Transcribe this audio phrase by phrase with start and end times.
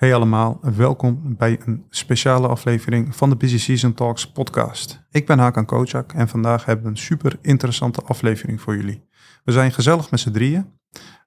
[0.00, 5.06] Hey allemaal, welkom bij een speciale aflevering van de Busy Season Talks podcast.
[5.10, 9.08] Ik ben Hakan Kocak en vandaag hebben we een super interessante aflevering voor jullie.
[9.44, 10.72] We zijn gezellig met z'n drieën.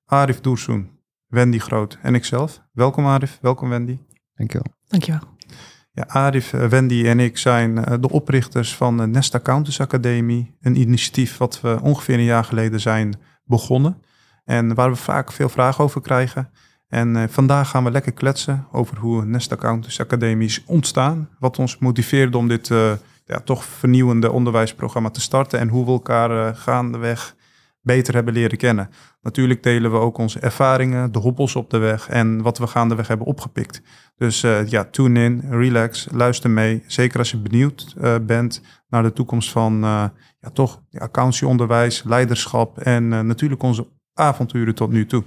[0.05, 0.89] Arif Doersoen,
[1.27, 2.61] Wendy Groot en ikzelf.
[2.71, 3.99] Welkom Arif, welkom Wendy.
[4.35, 4.73] Dankjewel.
[4.87, 5.21] Dankjewel.
[5.91, 10.55] Ja, Arif, eh, Wendy en ik zijn eh, de oprichters van de Nest Accountants Academie.
[10.61, 14.01] Een initiatief wat we ongeveer een jaar geleden zijn begonnen.
[14.45, 16.49] En waar we vaak veel vragen over krijgen.
[16.93, 21.29] En uh, vandaag gaan we lekker kletsen over hoe Nest Accountants Academie is ontstaan.
[21.39, 22.91] Wat ons motiveerde om dit uh,
[23.25, 25.59] ja, toch vernieuwende onderwijsprogramma te starten.
[25.59, 27.35] En hoe we elkaar uh, gaandeweg
[27.81, 28.89] beter hebben leren kennen.
[29.21, 33.07] Natuurlijk delen we ook onze ervaringen, de hobbels op de weg en wat we gaandeweg
[33.07, 33.81] hebben opgepikt.
[34.15, 36.83] Dus ja, tune in, relax, luister mee.
[36.87, 39.79] Zeker als je benieuwd bent naar de toekomst van
[40.39, 45.23] ja, toch ja, accountancyonderwijs, leiderschap en natuurlijk onze avonturen tot nu toe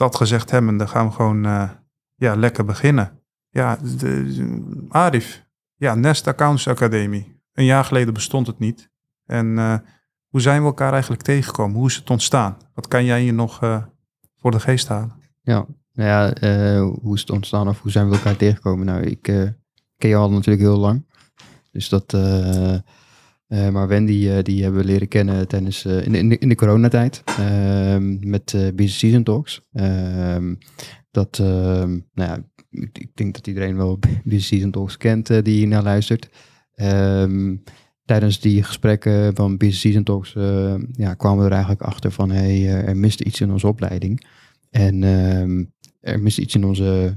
[0.00, 1.70] dat gezegd hebben, dan gaan we gewoon uh,
[2.14, 3.18] ja, lekker beginnen.
[3.50, 7.40] Ja, de, Arif, ja, Nest Accounts Academie.
[7.52, 8.90] Een jaar geleden bestond het niet.
[9.26, 9.74] En uh,
[10.28, 11.76] hoe zijn we elkaar eigenlijk tegengekomen?
[11.76, 12.56] Hoe is het ontstaan?
[12.74, 13.82] Wat kan jij hier nog uh,
[14.36, 15.12] voor de geest halen?
[15.42, 16.32] Ja, nou ja,
[17.02, 18.86] hoe is het ontstaan of hoe zijn we elkaar tegengekomen?
[18.86, 19.22] Nou, ik
[19.96, 21.06] ken je al natuurlijk heel lang.
[21.72, 22.16] Dus dat...
[23.50, 26.54] Uh, maar Wendy, uh, die hebben we leren kennen tijdens, uh, in, de, in de
[26.54, 29.60] coronatijd ehm, met Business Season Talks.
[29.72, 30.54] Ehm,
[31.10, 35.66] dat, ehm, nou ja, ik, ik, denk dat iedereen wel Business Season Talks kent die
[35.66, 36.28] naar luistert.
[38.04, 40.32] tijdens die gesprekken van Business Season Talks
[40.92, 44.26] ja, kwamen we er eigenlijk achter van hey, er miste iets in onze opleiding.
[44.70, 45.02] En
[46.00, 47.16] er miste iets in onze,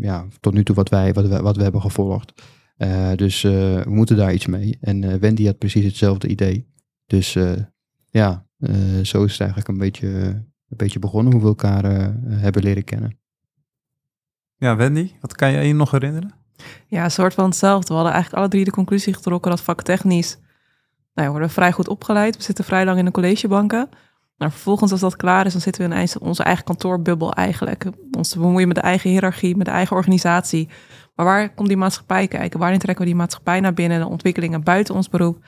[0.00, 2.32] ja, tot nu toe wat wij, wat, wat we hebben gevolgd.
[2.78, 4.78] Uh, dus uh, we moeten daar iets mee.
[4.80, 6.66] En uh, Wendy had precies hetzelfde idee.
[7.06, 7.32] Dus
[8.10, 8.46] ja,
[9.02, 11.84] zo is het eigenlijk een beetje, een beetje begonnen hoe we elkaar
[12.28, 13.18] hebben leren kennen.
[14.56, 16.34] Ja, Wendy, wat kan je je nog herinneren?
[16.86, 17.88] Ja, een soort van hetzelfde.
[17.88, 20.46] We hadden eigenlijk alle drie de conclusie getrokken dat vaktechnisch, nou
[21.14, 22.36] ja, we worden vrij goed opgeleid.
[22.36, 23.88] We zitten vrij lang in de collegebanken.
[24.36, 27.86] Maar vervolgens, als dat klaar is, dan zitten we in onze eigen kantoorbubbel eigenlijk.
[28.10, 30.68] Ons te bemoeien met de eigen hiërarchie, met de eigen organisatie.
[31.18, 32.58] Maar waar komt die maatschappij kijken?
[32.58, 35.44] Wanneer trekken we die maatschappij naar binnen, de ontwikkelingen buiten ons beroep?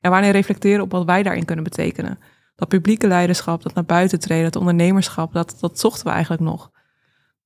[0.00, 2.18] En wanneer reflecteren op wat wij daarin kunnen betekenen?
[2.56, 6.70] Dat publieke leiderschap, dat naar buiten treden, dat ondernemerschap, dat, dat zochten we eigenlijk nog.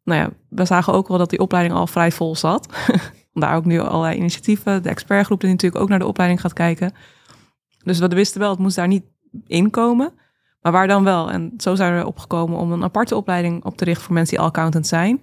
[0.05, 2.69] Nou ja, we zagen ook wel dat die opleiding al vrij vol zat.
[3.33, 4.83] Daar ook nu allerlei initiatieven.
[4.83, 6.93] De expertgroep die natuurlijk ook naar de opleiding gaat kijken.
[7.83, 9.05] Dus we wisten wel, het moest daar niet
[9.47, 10.13] in komen.
[10.61, 11.31] Maar waar dan wel?
[11.31, 14.45] En zo zijn we opgekomen om een aparte opleiding op te richten voor mensen die
[14.45, 15.21] al accountant zijn.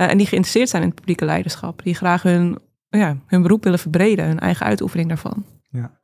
[0.00, 1.82] Uh, en die geïnteresseerd zijn in het publieke leiderschap.
[1.82, 5.44] Die graag hun, ja, hun beroep willen verbreden, hun eigen uitoefening daarvan.
[5.70, 5.98] Ja.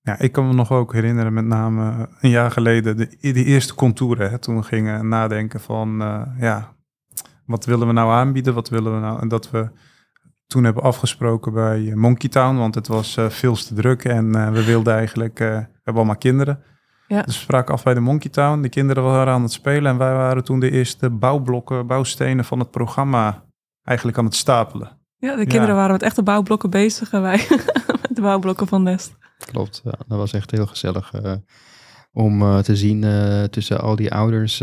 [0.00, 3.74] Ja, ik kan me nog ook herinneren, met name een jaar geleden, de, de eerste
[3.74, 4.30] contouren.
[4.30, 6.74] Hè, toen we gingen nadenken van, uh, ja,
[7.46, 8.54] wat willen we nou aanbieden?
[8.54, 9.20] Wat willen we nou?
[9.20, 9.70] En dat we
[10.46, 14.64] toen hebben afgesproken bij Monkey Town, want het was uh, veel te druk en we
[14.64, 16.62] wilden eigenlijk, we hebben allemaal kinderen.
[17.06, 17.22] Ja.
[17.22, 18.60] Dus we spraken af bij de Monkey Town.
[18.60, 22.58] De kinderen waren aan het spelen en wij waren toen de eerste bouwblokken, bouwstenen van
[22.58, 23.44] het programma
[23.82, 24.98] eigenlijk aan het stapelen.
[25.16, 27.46] Ja, de kinderen waren met echte bouwblokken bezig en wij
[28.02, 29.16] met de bouwblokken van Nest.
[29.38, 31.12] Klopt, ja, dat was echt heel gezellig.
[31.24, 31.32] Uh,
[32.12, 34.56] om uh, te zien uh, tussen al die ouders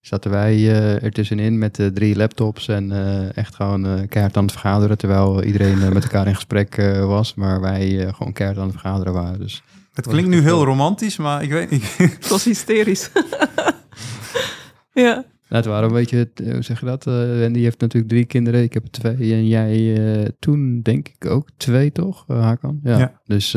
[0.00, 0.68] zaten wij
[1.02, 2.92] er tussenin met drie laptops en
[3.34, 4.98] echt gewoon keihard aan het vergaderen.
[4.98, 9.38] Terwijl iedereen met elkaar in gesprek was, maar wij gewoon keihard aan het vergaderen waren.
[9.38, 9.62] Dus
[9.96, 11.96] het klinkt nu heel romantisch, maar ik weet niet.
[12.18, 13.10] Het was hysterisch.
[14.92, 15.24] ja.
[15.48, 17.06] Nou, het waren een beetje, hoe zeg je dat?
[17.06, 19.32] Uh, Wendy heeft natuurlijk drie kinderen, ik heb twee.
[19.32, 22.80] En jij uh, toen denk ik ook twee, toch, uh, Hakan?
[22.82, 22.98] Ja.
[22.98, 23.20] ja.
[23.24, 23.52] Dus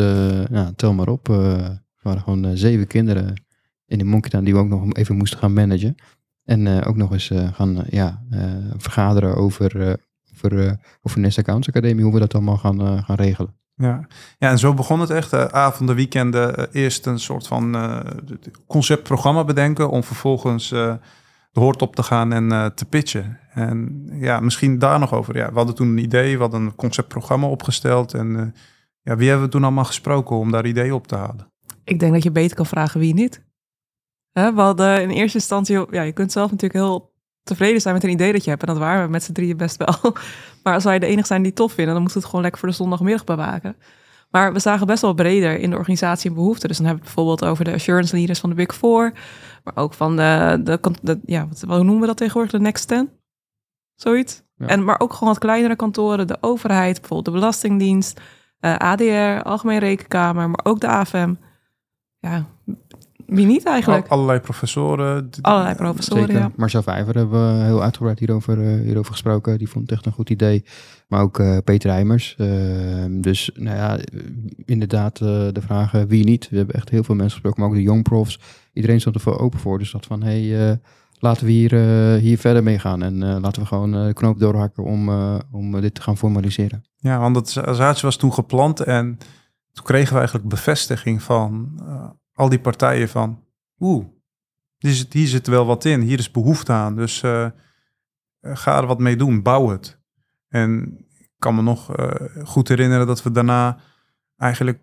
[0.52, 1.28] ja, tel maar op.
[1.28, 3.44] er waren gewoon zeven kinderen
[3.86, 5.96] in de Monkey die we ook nog even moesten gaan managen.
[6.44, 8.24] En ook nog eens gaan ja,
[8.78, 9.98] vergaderen over,
[10.34, 13.59] over, over Nest Accounts Academie, hoe we dat allemaal gaan, gaan regelen.
[13.82, 14.08] Ja.
[14.38, 15.34] ja, en zo begon het echt.
[15.34, 18.00] Uh, avonden, weekenden, uh, eerst een soort van uh,
[18.68, 23.40] conceptprogramma bedenken om vervolgens de hoort op te gaan en te pitchen.
[23.54, 25.36] En ja, misschien daar nog over.
[25.36, 28.14] Ja, we hadden toen een idee, we hadden een conceptprogramma opgesteld.
[28.14, 28.56] En
[29.02, 31.52] ja, wie hebben we toen allemaal gesproken om daar ideeën op te halen?
[31.84, 33.44] Ik denk dat je beter kan vragen wie niet.
[34.32, 38.04] Hè, we hadden in eerste instantie, ja, je kunt zelf natuurlijk heel tevreden zijn met
[38.04, 38.62] een idee dat je hebt.
[38.62, 40.14] En dat waren we met z'n drieën best wel.
[40.64, 42.60] Maar als wij de enige zijn die het tof vinden, dan moet het gewoon lekker
[42.60, 43.76] voor de zondagmiddag bewaken.
[44.30, 46.68] Maar we zagen best wel breder in de organisatie een behoefte.
[46.68, 49.14] Dus dan hebben we het bijvoorbeeld over de assurance leaders van de Big Four.
[49.64, 50.60] Maar ook van de,
[51.02, 52.52] de, ja, wat, hoe noemen we dat tegenwoordig?
[52.52, 53.10] De Next Ten?
[53.96, 54.44] Zoiets.
[54.58, 59.44] En, maar ook gewoon wat kleinere kantoren, de overheid, bijvoorbeeld de Belastingdienst, uh, eh, ADR,
[59.44, 61.34] Algemeen Rekenkamer, maar ook de AFM.
[62.20, 62.46] Ja,
[63.32, 64.08] Wie niet eigenlijk?
[64.08, 65.30] Al- allerlei professoren.
[65.42, 66.40] Allerlei professoren, Zeker.
[66.42, 66.52] ja.
[66.56, 69.58] Marcel Vijver hebben we heel uitgebreid hierover, eh, hierover gesproken.
[69.58, 70.64] Die vond het echt een goed idee.
[71.08, 72.36] Maar ook eh, Peter Heimers.
[72.38, 73.98] Ehm, dus nou ja,
[74.66, 76.50] inderdaad eh, de vraag eh, wie niet.
[76.50, 78.40] We hebben echt heel veel mensen gesproken, maar ook de young profs.
[78.74, 79.78] Iedereen stond er voor open voor.
[79.80, 80.76] Dus dat van, hey, eh,
[81.20, 83.02] laten we hier, eh, hier verder mee gaan.
[83.04, 86.18] En eh, laten we gewoon eh, de knoop doorhakken om, eh, om dit te gaan
[86.18, 86.84] formaliseren.
[86.98, 89.18] Ja, want het za- zaadje was toen geplant en
[89.74, 93.44] toen kregen we eigenlijk bevestiging van eh, al die partijen van,
[93.80, 94.06] oeh,
[94.78, 97.52] hier zit, hier zit wel wat in, hier is behoefte aan, dus eh, eh,
[98.42, 100.00] ga er wat mee doen, bouw het.
[100.48, 102.10] En ik kan me nog eh,
[102.44, 103.78] goed herinneren dat we daarna
[104.38, 104.80] eigenlijk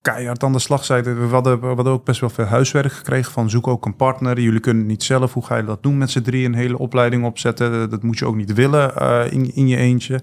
[0.00, 1.04] keihard aan de slag zijn.
[1.04, 4.40] We hadden, we hadden ook best wel veel huiswerk gekregen van zoek ook een partner.
[4.40, 5.32] Jullie kunnen het niet zelf.
[5.32, 7.90] Hoe ga je dat doen met z'n drie een hele opleiding opzetten?
[7.90, 10.20] Dat moet je ook niet willen in, in je eentje.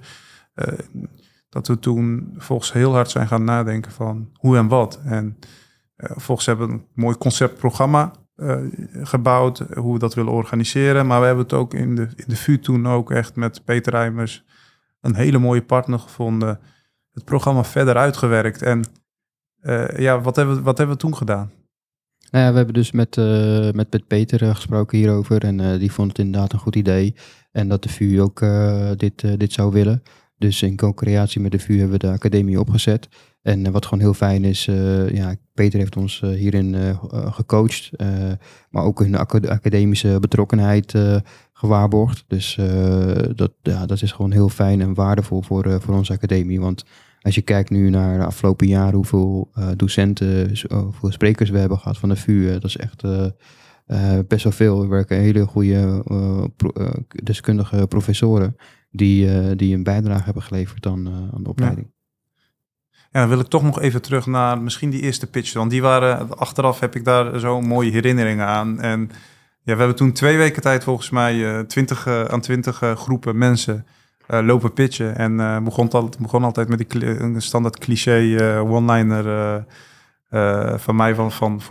[1.50, 5.02] Dat we toen volgens heel hard zijn gaan nadenken van hoe en wat.
[5.04, 5.38] En
[6.02, 8.62] volgens hebben we een mooi conceptprogramma eh,
[9.02, 11.08] gebouwd, eh, hoe we dat willen organiseren.
[11.08, 13.92] Maar we hebben het ook in de, in de VU toen ook echt met Peter
[13.92, 14.44] Rijmers
[15.02, 16.60] een hele mooie partner gevonden.
[17.14, 18.62] Het programma verder uitgewerkt.
[18.62, 18.86] En
[19.60, 21.52] eh, ja, wat hebben, wat hebben we toen gedaan?
[22.32, 25.44] Nou ja, we hebben dus met, eh, met, met Peter eh, gesproken hierover.
[25.44, 27.16] En eh, die vond het inderdaad een goed idee.
[27.52, 30.04] En dat de VU ook eh, dit, eh, dit zou willen.
[30.38, 33.08] Dus in co-creatie met de VU hebben we de academie opgezet.
[33.42, 36.76] En eh, wat gewoon heel fijn is, eh, ja, Peter heeft ons eh, hierin
[37.12, 37.90] gecoacht.
[38.70, 40.94] maar ook hun aca- academische betrokkenheid
[41.54, 42.24] gewaarborgd.
[42.28, 42.60] Dus
[43.36, 46.60] dat, ja, dat is gewoon heel fijn en waardevol voor, voor onze academie.
[46.60, 46.84] Want
[47.22, 51.98] als je kijkt nu naar de afgelopen jaren, hoeveel docenten, hoeveel sprekers we hebben gehad
[51.98, 53.04] van de VU, dat is echt
[54.28, 54.82] best wel veel.
[54.82, 56.04] Er werken hele goede
[57.24, 58.56] deskundige professoren
[58.92, 61.92] die, die een bijdrage hebben geleverd aan, aan de opleiding.
[63.12, 65.54] Dan wil ik toch nog even terug naar misschien die eerste pitch.
[65.54, 68.82] Want die waren, achteraf heb ik daar zo mooie herinneringen aan.
[68.82, 69.00] En
[69.64, 72.96] ja, we hebben toen twee weken tijd volgens mij eh 20 eh, aan 20 eh,
[72.96, 73.86] groepen mensen
[74.28, 75.16] eh, lopen pitchen.
[75.18, 79.62] En eh begon, begon altijd met die een standaard cliché eh, one-liner eh,
[80.32, 81.62] eh, van mij van, van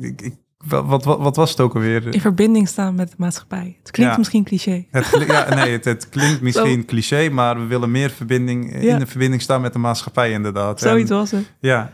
[0.00, 0.32] eh,
[0.64, 2.14] wat, wat, wat, was het ook alweer?
[2.14, 3.76] In verbinding staan met de maatschappij.
[3.82, 4.18] Het klinkt Ja.
[4.18, 4.84] misschien cliché.
[4.90, 8.92] Het, ja, nee, het, het klinkt misschien cliché, maar we willen meer verbinding, Ja.
[8.92, 10.82] in de verbinding staan met de maatschappij inderdaad.
[10.82, 11.52] En- Zoiets was het.
[11.60, 11.92] Ja.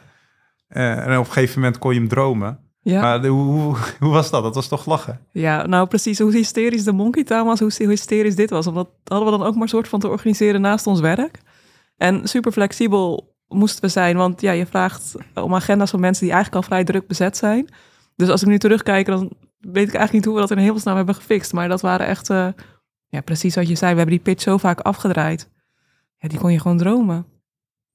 [0.69, 2.59] Eh, en op een gegeven moment kon je hem dromen.
[2.83, 3.01] Ja.
[3.01, 4.43] Maar de- hoe, hoe, hoe was dat?
[4.43, 5.21] Dat was toch lachen?
[5.33, 8.67] ja, nou precies hoe hysterisch de Monkey Town was, hoe hysterisch dit was.
[8.67, 11.39] Omdat hadden we dan ook maar soort van te organiseren naast ons werk.
[11.97, 16.35] En super flexibel moesten we zijn, want ja, je vraagt om agenda's van mensen die
[16.35, 17.69] eigenlijk al vrij druk bezet zijn.
[18.21, 20.97] Dus als ik nu terugkijk, dan weet ik eigenlijk niet hoe we dat in hemelsnaam
[20.97, 21.53] hebben gefixt.
[21.53, 22.49] Maar dat waren echt, eh,
[23.09, 25.51] ja precies wat je zei, we hebben die pitch zo vaak afgedraaid.
[26.19, 27.27] Ja, die kon je gewoon dromen.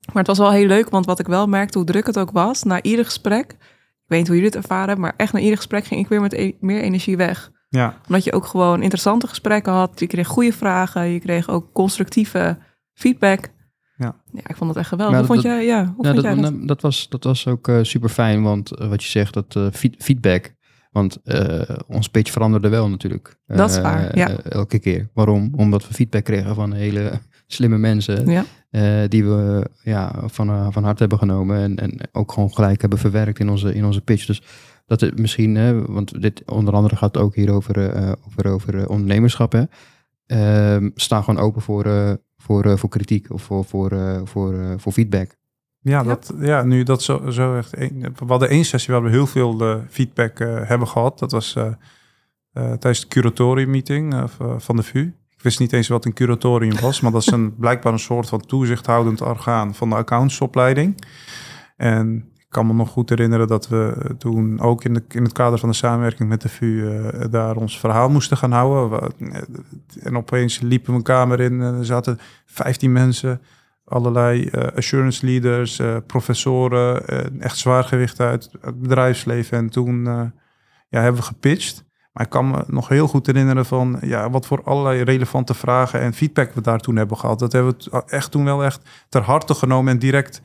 [0.06, 2.32] Maar het was wel heel leuk, want wat ik wel merkte, hoe druk het ook
[2.32, 5.58] was, na ieder gesprek, ik weet niet hoe jullie het ervaren maar echt na ieder
[5.58, 7.52] gesprek ging ik weer met e- meer energie weg.
[7.70, 7.98] Ja.
[8.08, 10.00] Omdat je ook gewoon interessante gesprekken had.
[10.00, 11.08] Je kreeg goede vragen.
[11.08, 12.58] Je kreeg ook constructieve
[12.94, 13.50] feedback.
[13.98, 14.16] Ja.
[14.34, 15.18] ja ik vond het echt geweldig.
[15.18, 16.52] Hoe vond dat- jij, ja, hoe Ja, vond dat, jij dat?
[16.52, 19.68] nou, dat, was, dat was ook super fijn, want eh, wat je zegt, dat eh,
[19.72, 20.54] feed- feedback.
[20.92, 23.38] Want eh, ons pitch veranderde wel natuurlijk.
[23.48, 24.30] Dat is Eh, waar, ja.
[24.30, 25.10] eh, elke keer.
[25.14, 25.54] Waarom?
[25.56, 27.12] Omdat we feedback kregen van hele
[27.48, 28.30] slimme mensen.
[28.30, 31.58] Ja, eh, die we ja, van, eh, van hart hebben genomen.
[31.58, 34.26] En, en ook gewoon gelijk hebben verwerkt in onze, in onze pitch.
[34.26, 34.42] Dus
[34.86, 38.78] dat het misschien, hè, want dit onder andere gaat ook hier over, eh, over, over
[38.80, 39.52] eh, ondernemerschap.
[39.52, 39.64] Hè.
[40.26, 42.12] Ehm, staan gewoon open voor, eh,
[42.46, 45.36] voor, eh, voor kritiek of voor, voor, eh, voor, eh, voor feedback.
[45.80, 47.78] Ja, dat, ja, nu dat zo, zo echt.
[47.78, 51.20] Een, we hadden één sessie waar we heel veel feedback eh, hebben gehad.
[51.20, 51.74] Dat was eh, eh,
[52.54, 55.14] tijdens de curatorium meeting v- van de VU.
[55.30, 58.30] Ik wist niet eens wat een curatorium was, maar dat is een, blijkbaar een soort
[58.30, 61.02] van toezichthoudend orgaan van de accountsopleiding.
[61.78, 65.60] En kan me nog goed herinneren dat we toen ook in, de, in het kader
[65.60, 69.14] van de samenwerking met de VU eh, daar ons verhaal moesten gaan houden.
[69.20, 69.42] Eh,
[70.04, 73.42] En opeens liepen we een kamer in en er zaten 15 mensen
[73.86, 77.08] allerlei eh, assurance leaders, professoren,
[77.40, 79.58] echt zwaargewicht uit het bedrijfsleven.
[79.58, 80.04] En toen
[80.90, 81.84] ja, hebben we gepitcht.
[82.12, 86.00] Maar ik kan me nog heel goed herinneren van ja, wat voor allerlei relevante vragen
[86.00, 87.40] en feedback we daar toen hebben gehad.
[87.40, 90.42] Dat hebben we echt toen wel echt ter harte genomen en direct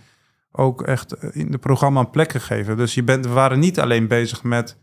[0.53, 2.77] ook echt in het programma een plek gegeven.
[2.77, 4.79] Dus je bent, we waren niet alleen bezig met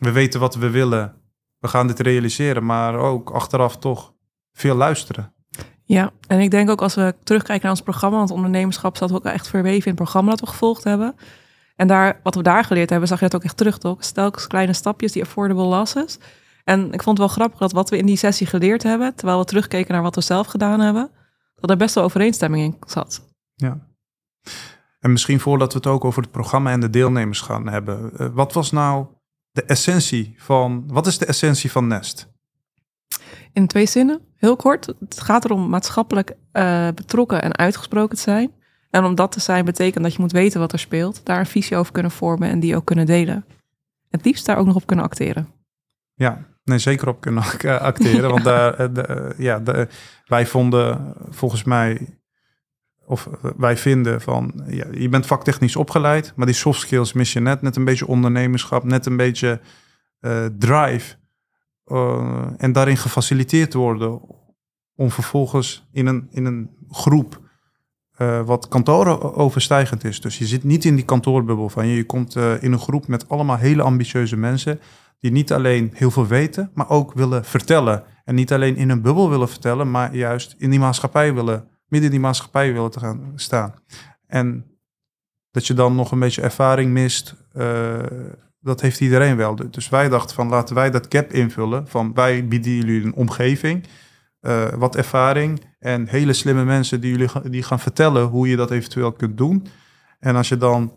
[0.00, 1.14] we weten wat we willen,
[1.58, 4.14] we gaan dit realiseren, maar ook achteraf toch
[4.52, 5.34] veel luisteren.
[5.84, 9.24] ja, en ik denk ook als we terugkijken naar ons programma, want ondernemerschap zat ook
[9.24, 11.14] echt verweven in het programma dat we gevolgd hebben.
[11.76, 14.02] En daar, wat we daar geleerd hebben, zag je dat ook echt terug, toch?
[14.02, 16.18] Telkens kleine stapjes, die affordable losses.
[16.64, 19.38] En ik vond het wel grappig dat wat we in die sessie geleerd hebben, terwijl
[19.38, 21.10] we terugkeken naar wat we zelf gedaan hebben,
[21.54, 23.28] dat er best wel overeenstemming in zat.
[23.54, 23.78] Ja.
[25.06, 28.10] En misschien voordat we het ook over het programma en de deelnemers gaan hebben.
[28.18, 29.06] eh, wat was nou
[29.50, 32.28] de essentie van, wat is de essentie van Nest?
[33.52, 34.86] In twee zinnen, heel kort.
[34.86, 38.52] Het gaat erom maatschappelijk uh, betrokken en uitgesproken te zijn.
[38.90, 41.46] En om dat te zijn betekent dat je moet weten wat er speelt, daar een
[41.46, 43.44] visie over kunnen vormen en die ook kunnen delen.
[44.10, 45.48] Het liefst daar ook nog op kunnen acteren.
[46.14, 47.42] Ja, nee, zeker op kunnen
[47.80, 48.30] acteren.
[48.30, 49.88] Want daar, de, ja, de,
[50.24, 52.18] wij vonden volgens mij
[53.06, 57.40] of wij vinden van, ja, je bent vaktechnisch opgeleid, maar die soft skills mis je
[57.40, 57.62] net.
[57.62, 59.60] Net een beetje ondernemerschap, net een beetje
[60.20, 61.16] uh, drive.
[61.86, 64.20] Uh, en daarin gefaciliteerd worden
[64.94, 67.40] om vervolgens in een, in een groep
[68.18, 70.20] uh, wat kantoren overstijgend is.
[70.20, 71.96] Dus je zit niet in die kantoorbubbel van je.
[71.96, 74.80] Je komt in een groep met allemaal hele ambitieuze mensen
[75.18, 78.04] die niet alleen heel veel weten, maar ook willen vertellen.
[78.24, 82.10] En niet alleen in een bubbel willen vertellen, maar juist in die maatschappij willen midden
[82.10, 83.74] in die maatschappij willen te gaan staan.
[84.26, 84.76] En
[85.50, 87.98] dat je dan nog een beetje ervaring mist, uh,
[88.60, 89.70] dat heeft iedereen wel.
[89.70, 91.88] Dus wij dachten van laten wij dat gap invullen.
[91.88, 93.86] Van wij bieden jullie een omgeving,
[94.40, 98.70] uh, wat ervaring en hele slimme mensen die jullie die gaan vertellen hoe je dat
[98.70, 99.66] eventueel kunt doen.
[100.18, 100.94] En als je dan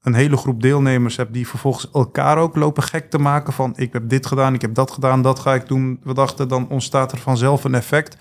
[0.00, 3.92] een hele groep deelnemers hebt die vervolgens elkaar ook lopen gek te maken van ik
[3.92, 6.00] heb dit gedaan, ik heb dat gedaan, dat ga ik doen.
[6.02, 8.16] We dachten dan ontstaat er vanzelf een effect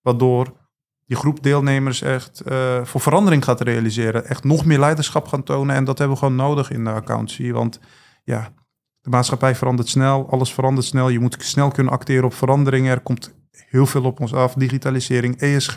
[0.00, 0.65] waardoor
[1.06, 4.26] die groep deelnemers echt uh, voor verandering gaat realiseren.
[4.26, 5.76] Echt nog meer leiderschap gaan tonen.
[5.76, 7.52] En dat hebben we gewoon nodig in de accountancy.
[7.52, 7.80] Want
[8.24, 8.52] ja,
[9.00, 10.30] de maatschappij verandert snel.
[10.30, 11.08] Alles verandert snel.
[11.08, 12.90] Je moet snel kunnen acteren op veranderingen.
[12.90, 14.54] Er komt heel veel op ons af.
[14.54, 15.76] Digitalisering, ESG.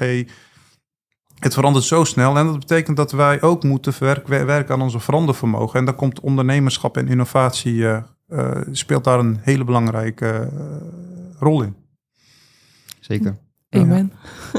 [1.40, 2.38] Het verandert zo snel.
[2.38, 3.94] En dat betekent dat wij ook moeten
[4.28, 5.80] werken aan onze verandervermogen.
[5.80, 7.74] En daar komt ondernemerschap en innovatie...
[7.74, 10.50] Uh, uh, speelt daar een hele belangrijke
[11.40, 11.76] rol in.
[13.00, 13.49] Zeker.
[13.70, 14.12] Amen.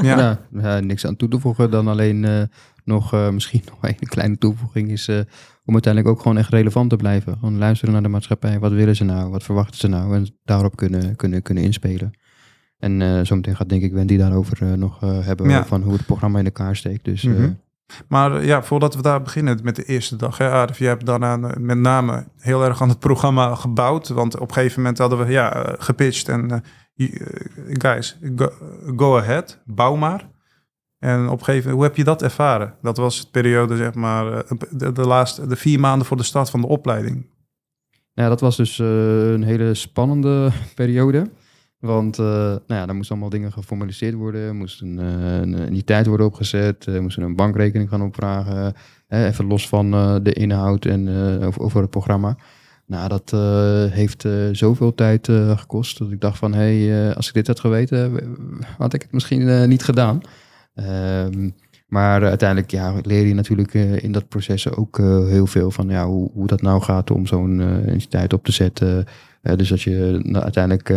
[0.02, 0.38] Ja.
[0.52, 2.42] ja, niks aan toe te voegen dan alleen uh,
[2.84, 5.20] nog uh, misschien nog een kleine toevoeging is uh,
[5.64, 7.32] om uiteindelijk ook gewoon echt relevant te blijven.
[7.32, 8.58] Gewoon luisteren naar de maatschappij.
[8.58, 9.30] Wat willen ze nou?
[9.30, 10.14] Wat verwachten ze nou?
[10.14, 12.18] En daarop kunnen, kunnen, kunnen inspelen.
[12.78, 15.64] En zometeen gaat denk ik Wendy daarover nog hebben ja.
[15.64, 17.04] van hoe het programma in elkaar steekt.
[17.04, 17.60] Dus, mm -hmm.
[18.08, 21.36] Maar ja, voordat we daar beginnen met de eerste dag, hè, Arif, je hebt daarna
[21.58, 24.08] met name heel erg aan het programma gebouwd.
[24.08, 26.62] Want op een gegeven moment hadden we ja, gepitcht en
[27.68, 28.18] guys,
[28.96, 30.28] go, ahead, bouw maar.
[30.98, 32.74] En op een gegeven moment, hoe heb je dat ervaren?
[32.82, 36.22] Dat was het periode, zeg maar, eh, de, de laatste, de vier maanden voor de
[36.22, 37.26] start van de opleiding.
[38.12, 41.30] Ja, dat was dus uh, een hele spannende periode.
[41.78, 44.56] Want uh, nou ja, er moesten allemaal dingen geformaliseerd worden.
[44.56, 46.86] moesten een, een entiteit worden opgezet.
[46.86, 48.74] Uh, moesten een bankrekening gaan opvragen.
[49.08, 49.90] even los van
[50.22, 51.08] de inhoud en
[51.58, 52.36] over het programma.
[52.90, 57.14] Nou, dat uh, heeft uh, zoveel tijd uh, gekost dat ik dacht van, hé, hey,
[57.14, 58.12] als ik dit had geweten,
[58.78, 60.20] had ik het misschien niet gedaan.
[61.24, 61.54] Um,
[61.86, 66.30] maar uiteindelijk ja, leer je natuurlijk in dat proces ook heel veel van ja, hoe,
[66.32, 69.04] hoe dat nou gaat om zo'n entiteit op te zetten.
[69.42, 70.88] dus dat je nou, uiteindelijk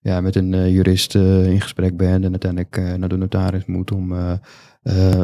[0.00, 4.14] ja, met een jurist in gesprek bent en uiteindelijk naar de notaris moet om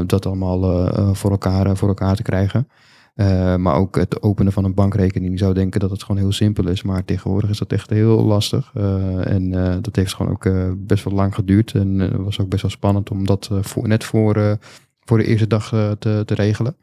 [0.07, 2.69] dat allemaal voor, elkaar, voor elkaar te krijgen.
[3.15, 5.33] Uh, maar ook het openen van een bankrekening.
[5.33, 8.25] Je zou denken dat het gewoon heel simpel is, maar tegenwoordig is dat echt heel
[8.25, 8.73] lastig.
[8.77, 10.49] Uh, en uh, dat heeft gewoon ook
[10.87, 11.73] best wel lang geduurd.
[11.73, 14.59] En het was ook best wel spannend om dat voor, net voor,
[15.01, 15.69] voor de eerste dag
[15.99, 16.77] te, te regelen.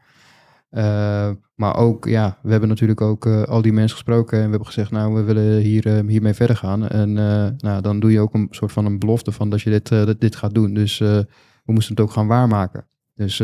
[1.54, 4.90] maar ook, ja, we hebben natuurlijk ook al die mensen gesproken en we hebben gezegd,
[4.90, 6.88] nou, we willen hier, hiermee verder gaan.
[6.88, 7.12] En
[7.56, 10.36] nou, dan doe je ook een soort van een belofte van dat je dit, dit
[10.36, 10.74] gaat doen.
[10.74, 11.26] Dus we
[11.64, 12.86] moesten het ook gaan waarmaken.
[13.14, 13.42] Dus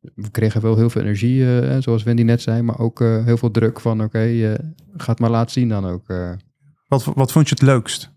[0.00, 3.36] we kregen wel heel veel energie, uh, zoals Wendy net zei, maar ook uh, heel
[3.36, 4.58] veel druk van oké, okay, uh,
[4.96, 6.06] ga het maar laten zien dan ook.
[6.88, 8.16] Wat, wat vond je het leukst?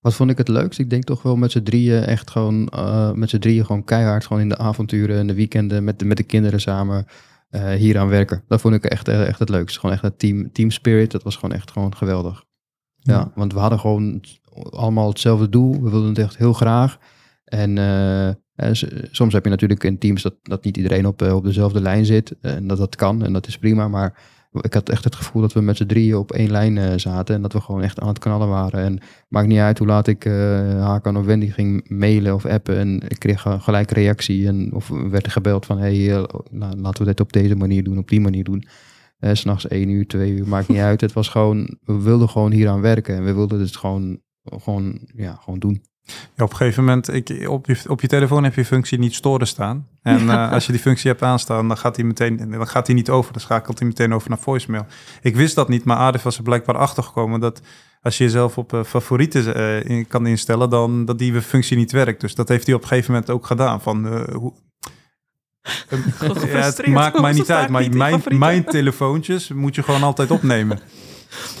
[0.00, 0.78] Wat vond ik het leukst?
[0.78, 2.68] Ik denk toch wel met z'n drieën echt gewoon,
[3.14, 6.16] met z'n drieën gewoon keihard, gewoon in de avonturen en de weekenden met de, met
[6.16, 7.06] de kinderen samen
[7.76, 8.44] hier aan werken.
[8.48, 9.78] Dat vond ik echt, echt het leukst.
[9.78, 12.44] Gewoon echt het team, team spirit, dat was gewoon echt gewoon geweldig.
[12.96, 14.24] Ja, ja want we hadden gewoon
[14.70, 15.82] allemaal hetzelfde doel.
[15.82, 16.98] We wilden het echt heel graag.
[17.44, 17.78] En
[19.10, 22.04] soms heb je natuurlijk in teams dat, dat niet iedereen op, eh, op dezelfde lijn
[22.04, 22.34] zit.
[22.40, 23.88] En dat dat kan en dat is prima.
[23.88, 24.30] Maar
[24.60, 27.34] ik had echt het gevoel dat we met z'n drieën op één lijn zaten.
[27.34, 28.80] En dat we gewoon echt aan het knallen waren.
[28.80, 30.34] En maakt niet uit hoe laat ik uh,
[30.84, 32.76] Hakan of Wendy ging mailen of appen.
[32.76, 34.46] En ik kreeg gelijk reactie.
[34.46, 37.98] En, of werd er gebeld van, hé, hey, laten we dit op deze manier doen,
[37.98, 38.64] op die manier doen.
[39.20, 41.00] Uh, S'nachts één uur, twee uur, maakt niet uit.
[41.00, 43.16] Het was gewoon, we wilden gewoon hier aan werken.
[43.16, 45.82] En we wilden het gewoon, gewoon, ja, gewoon doen.
[46.06, 49.14] Ja, op een gegeven moment, ik, op, je, op je telefoon heb je functie niet
[49.14, 49.88] storen staan.
[50.02, 52.96] En uh, als je die functie hebt aanstaan, dan gaat hij meteen, dan gaat hij
[52.96, 53.32] niet over.
[53.32, 54.86] Dan schakelt hij meteen over naar voicemail.
[55.22, 57.62] Ik wist dat niet, maar Adif was er blijkbaar achtergekomen dat
[58.02, 61.92] als je jezelf op uh, favorieten uh, in, kan instellen, dan dat die functie niet
[61.92, 62.20] werkt.
[62.20, 63.80] Dus dat heeft hij op een gegeven moment ook gedaan.
[63.80, 64.52] Van, hoe,
[66.46, 70.78] ja, het maakt mij niet uit, maar mijn, mijn telefoontjes moet je gewoon altijd opnemen.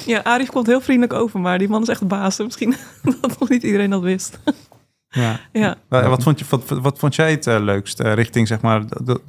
[0.06, 2.38] Ja, Arif komt heel vriendelijk over, maar die man is echt baas.
[2.44, 2.74] Misschien
[3.20, 4.38] dat nog niet iedereen dat wist.
[5.08, 5.40] Ja.
[5.52, 8.60] Ja, Wa- Wat, vond je, wat, wat vond jij het eh, leukst eh, richting zeg
[8.60, 9.20] maar de,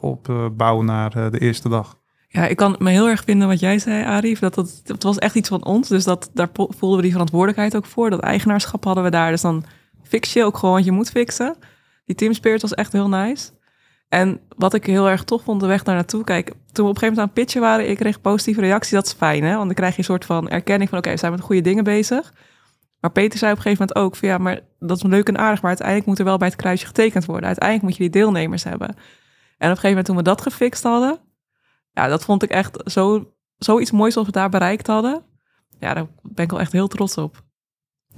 [0.00, 1.98] opbouw naar eh, de eerste dag?
[2.28, 4.38] Ja, ik kan me heel erg vinden wat jij zei, Arif.
[4.38, 5.88] Dat het, het was echt iets van ons.
[5.88, 8.10] Dus dat, daar voelden we die verantwoordelijkheid ook voor.
[8.10, 9.30] Dat eigenaarschap hadden we daar.
[9.30, 9.64] Dus dan
[10.02, 11.56] fix je ook gewoon wat je moet fixen.
[12.04, 13.50] Die team spirit was echt heel nice.
[14.08, 16.24] En wat ik heel erg tof vond, de weg daar naartoe.
[16.24, 18.92] Kijk, toen we op een gegeven moment aan het pitchen waren, ik kreeg positieve reacties.
[18.92, 19.54] Dat is fijn, hè?
[19.54, 21.84] Want dan krijg je een soort van erkenning van, oké, we zijn met goede dingen
[21.84, 22.32] bezig.
[23.00, 25.38] Maar Peter zei op een gegeven moment ook van, ja, maar dat is leuk en
[25.38, 25.60] aardig.
[25.60, 27.46] Maar uiteindelijk moet er wel bij het kruisje getekend worden.
[27.46, 28.88] Uiteindelijk moet je die deelnemers hebben.
[28.88, 28.96] En op
[29.58, 31.18] een gegeven moment toen we dat gefixt hadden,
[31.92, 35.22] ja, dat vond ik echt zo, zoiets moois wat we daar bereikt hadden.
[35.78, 37.32] Ja, daar ben ik wel echt heel trots op.
[37.34, 37.44] Dat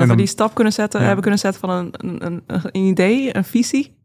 [0.06, 1.04] dan- we die stap kunnen zetten, Ja.
[1.06, 3.97] hebben kunnen zetten van een, een, een, een idee, een visie.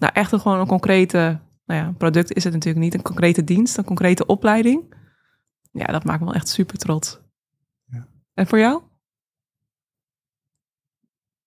[0.00, 3.78] Nou, echt gewoon een concrete, nou ja, product is het natuurlijk niet, een concrete dienst,
[3.78, 4.94] een concrete opleiding.
[5.72, 7.20] Ja, dat maakt me wel echt super trots.
[7.84, 8.06] Ja.
[8.34, 8.82] En voor jou?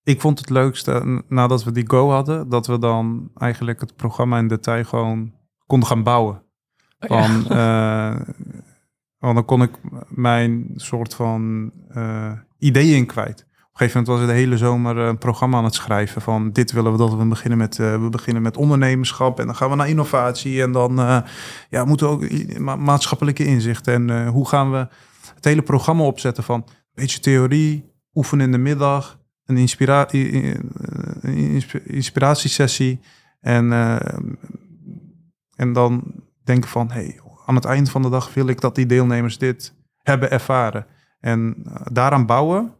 [0.02, 4.38] Ik vond het leukste nadat we die go hadden, dat we dan eigenlijk het programma
[4.38, 5.34] in detail gewoon
[5.66, 6.42] konden gaan bouwen.
[6.98, 8.20] Van, eh,
[9.18, 13.46] want dan kon ik mijn soort van eh, ideeën kwijt.
[13.74, 16.72] Een gegeven moment was ik de hele zomer een programma aan het schrijven van dit
[16.72, 19.76] willen we dat we beginnen met eh, we beginnen met ondernemerschap en dan gaan we
[19.76, 21.18] naar innovatie en dan eh,
[21.70, 24.88] ja moeten we ook maatschappelijke inzicht en eh, hoe gaan we
[25.34, 30.08] het hele programma opzetten van een beetje theorie oefenen in de middag een inspira
[31.84, 33.00] inspiratiesessie
[33.40, 33.96] en eh,
[35.56, 36.02] en dan
[36.44, 39.74] denken van, hey, aan het eind van de dag wil ik dat die deelnemers dit
[40.02, 40.86] hebben ervaren.
[41.20, 42.72] En eh, daaraan bouwen,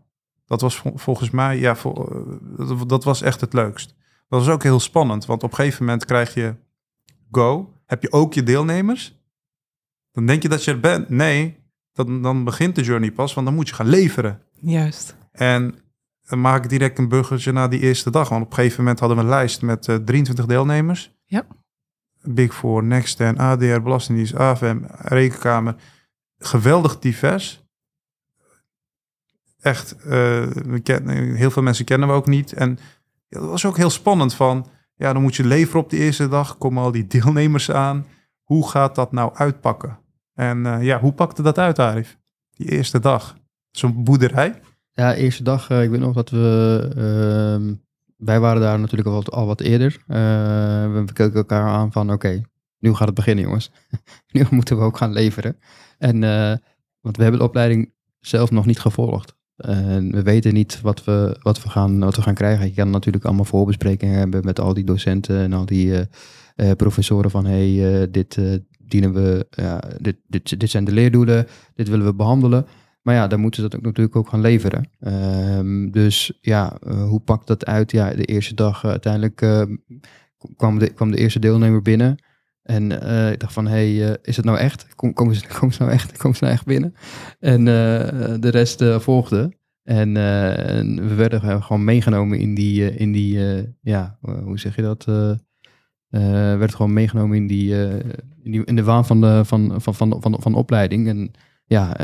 [0.46, 3.94] dat was vol- volgens mij, ja, eh, dat, was echt het leukst.
[4.28, 6.54] Dat was ook heel spannend, want op een gegeven moment krijg je
[7.30, 9.22] go, heb je ook je deelnemers.
[10.12, 11.08] Dan denk je dat je er bent.
[11.08, 11.56] Nee,
[11.92, 14.42] dan, dan begint de journey pas, want dan moet je gaan leveren.
[14.60, 15.16] Juist.
[15.32, 15.74] En
[16.26, 18.28] dan maak ik direct een burgertje na die eerste dag.
[18.28, 21.12] Want op een gegeven moment hadden we een lijst met eh, 23 deelnemers.
[21.24, 21.46] Ja.
[22.22, 25.76] Big Four, Nexten, ADR, Belastingdienst, AFM, Rekenkamer.
[26.38, 27.63] Geweldig divers.
[29.64, 30.08] Echt, eh,
[30.46, 32.52] we kennen, heel veel mensen kennen we ook niet.
[32.52, 32.78] En
[33.28, 34.66] dat was ook heel spannend van...
[34.94, 36.58] Ja, dan moet je leveren op de eerste dag.
[36.58, 38.06] Komen al die deelnemers aan.
[38.42, 39.98] Hoe gaat dat nou uitpakken?
[40.34, 42.18] En eh, ja, hoe pakte dat uit, Arif?
[42.50, 43.36] Die eerste dag.
[43.70, 44.60] Zo'n boerderij.
[44.90, 47.74] Ja, eerste dag, eh, ik weet nog dat we, ehm,
[48.16, 50.02] wij waren daar natuurlijk al wat, al wat eerder.
[50.06, 52.42] We keken elkaar aan van, oké,
[52.78, 53.70] nu gaat het beginnen jongens.
[54.32, 55.56] nu moeten we ook gaan leveren.
[55.98, 56.20] En,
[57.00, 59.34] want we hebben de opleiding zelf nog niet gevolgd.
[59.56, 62.66] En we weten niet wat we, wat, we gaan, wat we gaan krijgen.
[62.66, 66.04] Je kan natuurlijk allemaal voorbesprekingen hebben met al die docenten en al die eh,
[66.56, 68.38] eh, professoren van, hey, eh, dit
[68.78, 72.66] dienen we, ja, dit, dit, dit zijn de leerdoelen, dit willen we behandelen.
[73.02, 74.90] Maar ja, dan moeten ze dat ook natuurlijk ook gaan leveren.
[75.00, 77.90] Ehm, dus ja, hoe pakt dat uit?
[77.90, 79.36] Ja, de eerste dag uiteindelijk
[80.56, 82.18] kwam, de, kwam de eerste deelnemer binnen.
[82.64, 84.94] En eh, ik dacht van, hey, eh, is het nou echt?
[84.94, 85.44] Kom, komen, ze,
[85.78, 86.16] nou echt?
[86.18, 86.94] Komen ze nou echt binnen?
[87.38, 89.52] En eh, de rest volgde.
[89.82, 90.12] En,
[91.08, 93.38] we werden ge- gewoon meegenomen in die, in die
[93.80, 95.04] ja, hoe zeg je dat?
[96.58, 97.74] werd gewoon meegenomen in, die,
[98.42, 101.08] in, in de waan van de, van, van, van, van, van opleiding.
[101.08, 101.30] En
[101.64, 101.96] ja,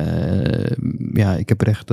[1.13, 1.91] ja, ik heb er echt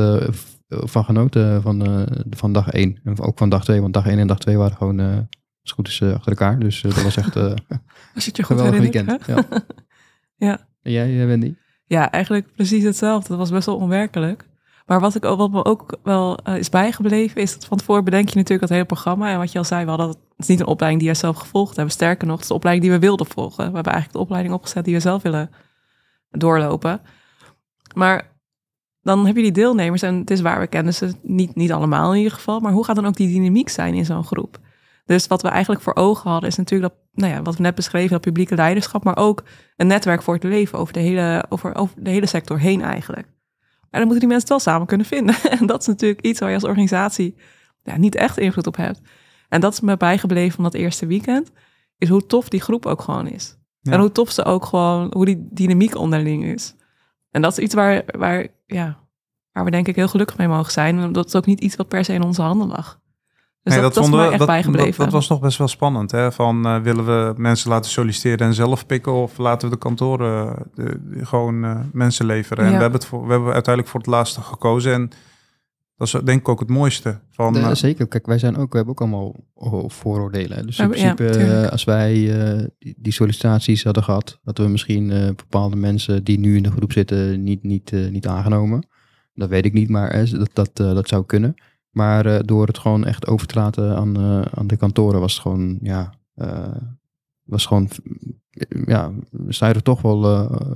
[0.68, 3.00] van genoten van, van dag 1.
[3.04, 5.28] En ook van dag 2, want dag 1 en dag 2 waren gewoon,
[5.68, 6.60] het goed is, eh, achter elkaar.
[6.60, 7.44] Dus eh, dat was echt eh,
[8.14, 9.26] een goed geweldig weekend.
[9.26, 9.44] Ja.
[10.40, 10.68] Ja.
[10.82, 11.56] En jij, eh, Wendy?
[11.86, 13.30] Ja, eigenlijk precies hetzelfde.
[13.30, 14.48] Dat was best wel onwerkelijk.
[14.86, 18.04] Maar wat, ik, ook- wat me ook wel eh, is bijgebleven, is dat van tevoren
[18.04, 19.32] bedenk je natuurlijk het hele programma.
[19.32, 21.38] En wat je al zei, we hadden, het is niet een opleiding die wij zelf
[21.38, 21.94] gevolgd hebben.
[21.94, 23.58] Sterker nog, het is de opleiding die we wilden volgen.
[23.58, 25.50] We hebben eigenlijk de opleiding opgezet die we zelf willen
[26.30, 27.02] doorlopen.
[27.96, 28.36] Maar
[29.02, 32.12] dan heb je die deelnemers en het is waar, we kennen ze niet, niet allemaal
[32.12, 32.60] in ieder geval.
[32.60, 34.60] Maar hoe gaat dan ook die dynamiek zijn in zo'n groep?
[35.08, 37.76] Dus wat we eigenlijk voor ogen hadden is natuurlijk dat, nou ja, wat we net
[37.76, 39.44] beschreven, dat publieke leiderschap, maar ook
[39.76, 43.28] een netwerk voor het leven over de hele, over, over de hele sector heen eigenlijk.
[43.90, 45.36] En dan moeten die mensen het wel samen kunnen vinden.
[45.60, 47.36] En dat is natuurlijk iets waar je als organisatie
[47.84, 49.02] ja, niet echt invloed op hebt.
[49.50, 51.52] En dat is me bijgebleven van dat eerste weekend,
[51.98, 53.58] is hoe tof die groep ook gewoon is.
[53.80, 53.92] Ja.
[53.92, 56.76] En hoe tof ze ook gewoon, hoe die dynamiek onderling is.
[57.32, 59.00] En dat is iets waar, waar, ja,
[59.52, 61.00] waar we denk ik heel gelukkig mee mogen zijn.
[61.00, 63.00] En dat is ook niet iets wat per se in onze handen lag.
[63.68, 64.90] Dus Nee, dat, dat, vonden we- echt dat, bijgebleven.
[64.92, 66.12] Dat, dat was nog best wel spannend.
[66.12, 66.32] Hè?
[66.32, 69.14] Van, eh, willen we mensen laten solliciteren en zelf pikken...
[69.14, 72.66] of laten we de kantoren de, de- gewoon eh, mensen leveren?
[72.66, 74.94] En we hebben, het voor, we hebben uiteindelijk voor het laatste gekozen.
[74.94, 75.10] En
[75.98, 77.20] Dat is denk ik ook het mooiste.
[77.30, 79.36] Van, De- eh, zeker, kijk, wij zijn ook, we hebben ook allemaal
[79.90, 80.66] vooroordelen.
[80.66, 82.14] Dus in Ja, principe, als wij
[82.80, 86.92] die, die sollicitaties hadden gehad, hadden we misschien bepaalde mensen die nu in de groep
[86.92, 88.88] zitten niet, niet, niet aangenomen.
[89.34, 91.56] Dat weet ik niet, maar dat, dat, dat zou kunnen.
[91.98, 95.34] Maar eh, door het gewoon echt over te laten aan, eh, aan de kantoren was
[95.34, 96.76] het gewoon, ja, eh,
[97.44, 97.90] was gewoon,
[98.86, 99.12] ja,
[99.48, 100.70] sta je er toch wel eh,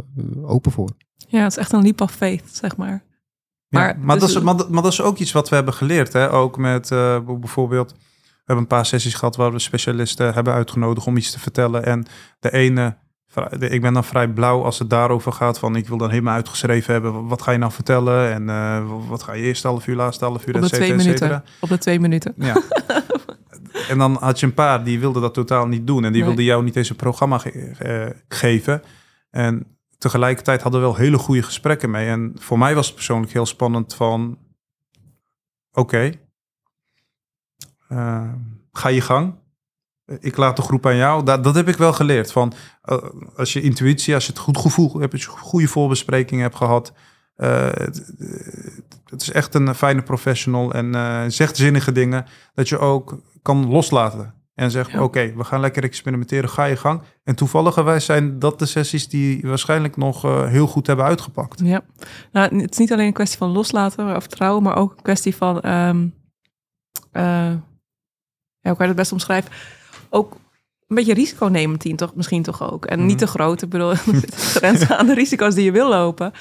[0.44, 0.90] open voor.
[1.28, 2.90] Ja, het is echt een leap of faith, zeg maar.
[3.68, 5.56] Ja, Maar maar, dus- dat is, maar, dat- maar dat is ook iets wat we
[5.56, 6.14] hebben geleerd.
[6.14, 6.32] Hè?
[6.32, 7.98] Ook met eh, bijvoorbeeld, we
[8.46, 11.86] hebben een paar sessies gehad waar we specialisten hebben uitgenodigd om iets te vertellen.
[11.86, 12.06] En
[12.40, 12.98] de ene,
[13.60, 16.94] ik ben dan vrij blauw als het daarover gaat van ik wil dan helemaal uitgeschreven
[16.94, 17.28] hebben.
[17.28, 18.32] Wat ga je nou vertellen?
[18.34, 20.90] En eh, wat ga je eerst half uur, laatste half uur, Op de et cetera,
[20.92, 21.18] et minuten.
[21.18, 21.44] cetera.
[21.60, 22.34] Op de twee minuten.
[22.38, 22.62] Ja.
[23.90, 26.04] en dan had je een paar die wilden dat totaal niet doen.
[26.04, 26.24] En die Nee.
[26.28, 28.82] wilden jou niet eens een programma ge- eh, geven.
[29.30, 32.08] En tegelijkertijd hadden we wel hele goede gesprekken mee.
[32.08, 34.38] En voor mij was het persoonlijk heel spannend van...
[35.74, 36.12] Oké,
[37.88, 38.30] eh,
[38.72, 39.34] ga je gang.
[40.20, 41.24] Ik laat de groep aan jou.
[41.24, 42.32] Dat, dat heb ik wel geleerd.
[42.32, 42.98] Van, eh,
[43.36, 46.94] als je intuïtie, als je het goed gevoel hebt, als je goede voorbesprekingen hebt gehad...
[47.36, 48.14] eh, het,
[49.06, 53.70] het is echt een fijne professional en eh, zegt zinnige dingen dat je ook kan
[53.70, 54.34] loslaten.
[54.56, 55.04] En Ja.
[55.04, 57.02] oké, we gaan lekker experimenteren, ga je gang.
[57.24, 61.60] En toevalligerwijs zijn dat de sessies die waarschijnlijk nog heel goed hebben uitgepakt.
[61.64, 61.82] Ja,
[62.32, 65.36] nou, het is niet alleen een kwestie van loslaten of vertrouwen, maar ook een kwestie
[65.36, 65.62] van,
[67.12, 67.54] eh,
[68.62, 69.52] ja, hoe kan je dat best omschrijven?
[70.14, 70.34] Ook
[70.88, 72.86] een beetje risico nemen, team, toch, misschien toch ook.
[72.86, 73.18] En niet Mhm.
[73.18, 73.94] te groot, ik bedoel,
[74.56, 76.32] grenzen aan de risico's die je wil lopen.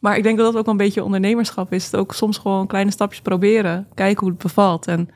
[0.00, 1.84] Maar ik denk dat dat ook een beetje ondernemerschap is.
[1.84, 4.86] Het ook soms gewoon kleine stapjes proberen, kijken hoe het bevalt.
[4.86, 5.08] En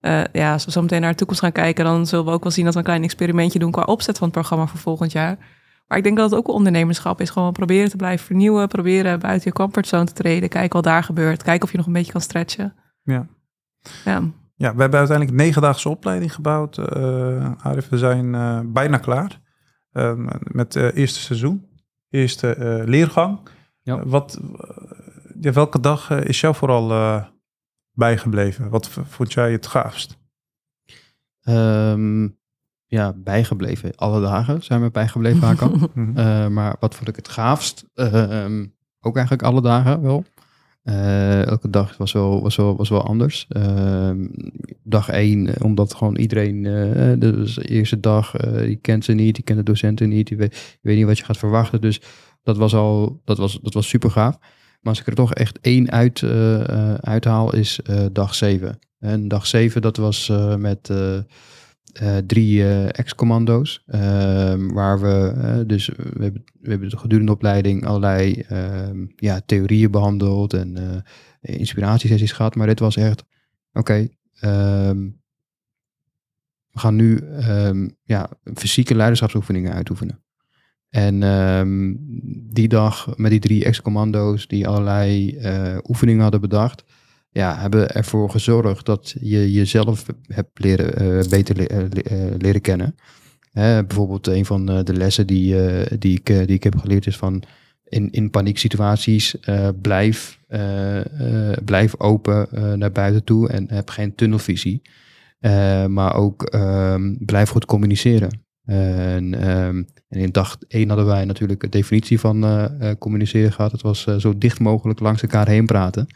[0.00, 2.42] eh, ja, als we zo meteen naar de toekomst gaan kijken, dan zullen we ook
[2.42, 5.12] wel zien dat we een klein experimentje doen qua opzet van het programma voor volgend
[5.12, 5.38] jaar.
[5.86, 7.30] Maar ik denk dat het ook wel ondernemerschap is.
[7.30, 8.68] Gewoon proberen te blijven vernieuwen.
[8.68, 10.48] Proberen buiten je comfortzone te treden.
[10.48, 11.42] Kijken wat daar gebeurt.
[11.42, 12.74] Kijken of je nog een beetje kan stretchen.
[13.02, 13.26] Ja.
[14.04, 14.22] Ja,
[14.60, 16.78] Ja, we hebben uiteindelijk een negendaagse opleiding gebouwd.
[16.78, 19.40] eh Arif, we zijn eh, bijna klaar
[19.90, 20.12] eh,
[20.52, 21.66] met het eerste seizoen.
[22.10, 23.38] Eerste eh, leergang.
[23.82, 23.96] Ja.
[23.98, 24.76] Eh, wat, eh,
[25.40, 27.24] ja, welke dag eh, is jou vooral eh,
[27.92, 28.68] bijgebleven?
[28.68, 30.18] Wat vond jij het gaafst?
[31.42, 32.28] Ehm,
[32.86, 33.94] ja, bijgebleven.
[33.96, 35.90] Alle dagen zijn we bijgebleven, Hakan.
[35.94, 36.18] Mhm.
[36.18, 37.84] Eh, maar wat vond ik het gaafst?
[37.94, 38.66] Ehm,
[39.00, 40.24] ook eigenlijk alle dagen wel.
[40.88, 43.46] Eh, elke dag was wel, was wel, was wel anders.
[43.48, 44.26] Ehm,
[44.82, 49.34] dag één, omdat gewoon iedereen, eh, dus de eerste dag, eh die kent ze niet,
[49.34, 51.80] die kent de docenten niet, je weet niet wat je gaat verwachten.
[51.80, 52.00] Dus
[52.42, 54.38] dat was al, dat was, dat was super gaaf.
[54.80, 58.78] Maar als ik er toch echt één uit, eh, eh, uithaal, is eh, dag zeven.
[58.98, 60.90] En dag zeven, dat was eh, met
[61.98, 63.82] eh, drie eh, ex-commando's.
[63.86, 69.40] ehm, waar we, eh, dus we hebben, we hebben gedurende de opleiding allerlei ehm, ja,
[69.46, 71.04] theorieën behandeld en
[71.40, 72.54] inspiratiesessies gehad.
[72.54, 73.24] Maar dit was echt,
[73.72, 74.08] oké,
[74.40, 75.08] ehm,
[76.70, 77.22] we gaan nu
[78.02, 80.22] ja, fysieke leiderschapsoefeningen uitoefenen.
[80.88, 81.18] En
[82.52, 85.38] die dag met die drie ex-commando's die allerlei
[85.88, 86.84] oefeningen hadden bedacht,
[87.38, 92.94] ja, hebben ervoor gezorgd dat je jezelf hebt leren, eh, beter eh, eh, leren kennen.
[93.52, 95.56] Hè, bijvoorbeeld een van de lessen die,
[95.98, 97.42] die, ik, die ik heb geleerd is van
[97.84, 99.34] in, in panieksituaties
[99.82, 100.38] blijf,
[101.64, 102.48] blijf open
[102.78, 104.82] naar buiten toe en heb geen tunnelvisie.
[105.88, 108.47] Maar ook ehm, blijf goed communiceren.
[108.68, 113.52] En, ehm, en in dag één hadden wij natuurlijk de definitie van eh, eh, communiceren
[113.52, 113.72] gehad.
[113.72, 116.06] Het was eh, zo dicht mogelijk langs elkaar heen praten.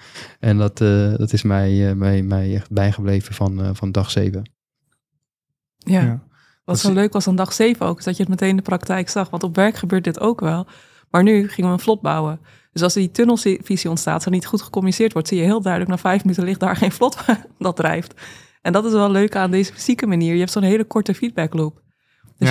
[0.41, 4.11] En dat, eh, dat is mij, eh, mij, mij echt bijgebleven van, eh, van dag
[4.11, 4.51] zeven.
[5.79, 6.03] ja.
[6.03, 6.23] Ja.
[6.65, 8.63] Wat zo leuk was aan dag 7 ook, is dat je het meteen in de
[8.63, 9.31] praktijk zag.
[9.31, 10.67] Want op werk gebeurt dit ook wel.
[11.11, 12.41] Maar nu gingen we een vlot bouwen.
[12.73, 15.61] Dus als er die tunnelvisie ontstaat, als er niet goed gecommuniceerd wordt, zie je heel
[15.61, 17.17] duidelijk, na vijf minuten ligt daar geen vlot
[17.59, 18.21] dat drijft.
[18.63, 20.33] En dat is wel leuk aan deze fysieke manier.
[20.33, 21.82] Je hebt zo'n hele korte feedback loop.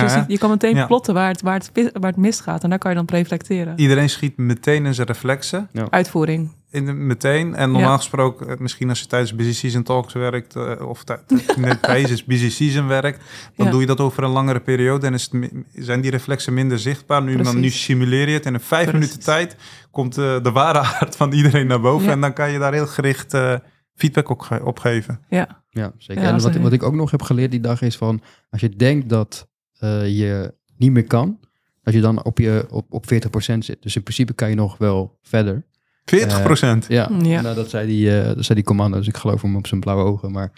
[0.00, 0.86] Ja, je, ziet, je kan meteen Ja.
[0.86, 2.62] plotten waar het, waar, het, waar het misgaat.
[2.62, 3.78] En daar kan je dan op reflecteren.
[3.78, 5.68] Iedereen schiet meteen in zijn reflexen.
[5.90, 6.52] Uitvoering.
[6.70, 7.54] In de, meteen.
[7.54, 7.96] En normaal Ja.
[7.96, 11.04] gesproken, eh, misschien als je tijdens busy season talks werkt, eh, of
[11.80, 13.20] tijdens busy season werkt,
[13.56, 13.72] dan Ja.
[13.72, 17.22] doe je dat over een langere periode en is het, zijn die reflexen minder zichtbaar.
[17.22, 19.00] Nu, dan, nu simuleer je het en in vijf Precies.
[19.08, 19.56] minuten tijd
[19.90, 22.12] komt eh, de ware aard van iedereen naar boven Ja.
[22.12, 23.36] en dan kan je daar heel gericht
[23.94, 25.20] feedback op, ge- op geven.
[25.28, 26.22] Ja, Ja, zeker.
[26.22, 28.68] Ja, en wat, wat ik ook nog heb geleerd die dag is van, als je
[28.68, 29.48] denkt dat
[29.82, 31.38] eh, je niet meer kan,
[31.82, 33.82] dat je dan op, je, op, op 40% zit.
[33.82, 35.64] Dus in principe kan je nog wel verder.
[36.04, 36.84] 40 procent.
[36.88, 37.40] Ja, Ja.
[37.40, 39.80] Nou, dat zei die, eh, dat zei die commando, dus ik geloof hem op zijn
[39.80, 40.32] blauwe ogen.
[40.32, 40.52] Maar,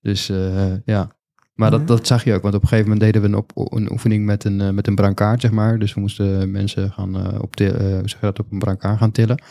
[0.00, 1.10] dus eh, ja,
[1.54, 1.78] maar Mhm.
[1.78, 3.90] dat, dat zag je ook, want op een gegeven moment deden we een, op, een
[3.92, 5.78] oefening met een, eh, met een brancard, zeg maar.
[5.78, 8.98] Dus we moesten mensen gaan eh, op, til- eh, hoe zeg dat, op een brancard
[8.98, 9.42] gaan tillen.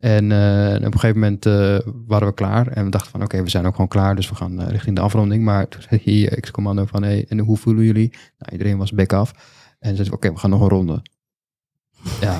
[0.00, 2.66] En eh, op een gegeven moment eh, waren we klaar.
[2.66, 4.16] En we dachten van oké, we zijn ook gewoon klaar.
[4.16, 5.44] Dus we gaan eh, richting de afronding.
[5.44, 8.10] Maar toen zei hier ex-commando van hey, en hoe voelen jullie?
[8.38, 9.32] Nou, iedereen was back af.
[9.78, 11.02] En zei oké, we gaan nog een ronde.
[12.20, 12.38] Ja,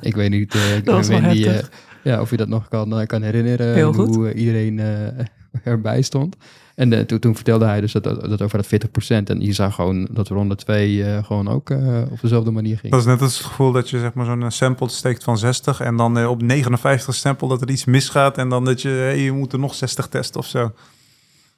[0.00, 1.70] ik weet niet ik weet niet,
[2.04, 3.74] ja, of je dat nog kan, kan herinneren.
[3.74, 4.14] Heel en goed.
[4.14, 4.80] Hoe iedereen
[5.62, 6.36] erbij stond.
[6.78, 9.24] En eh, toen, toen vertelde hij dus dat, dat, over dat 40%.
[9.24, 12.92] En je zag gewoon dat ronde 2 gewoon ook eh, op dezelfde manier ging.
[12.92, 15.80] Dat is net als het gevoel dat je zeg maar zo'n sample steekt van 60
[15.80, 19.18] en dan eh, op 59 sample dat er iets misgaat en dan dat je, hey,
[19.18, 20.72] je moet er nog 60 testen of zo.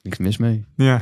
[0.03, 0.65] Niks mis mee.
[0.75, 1.01] Ja.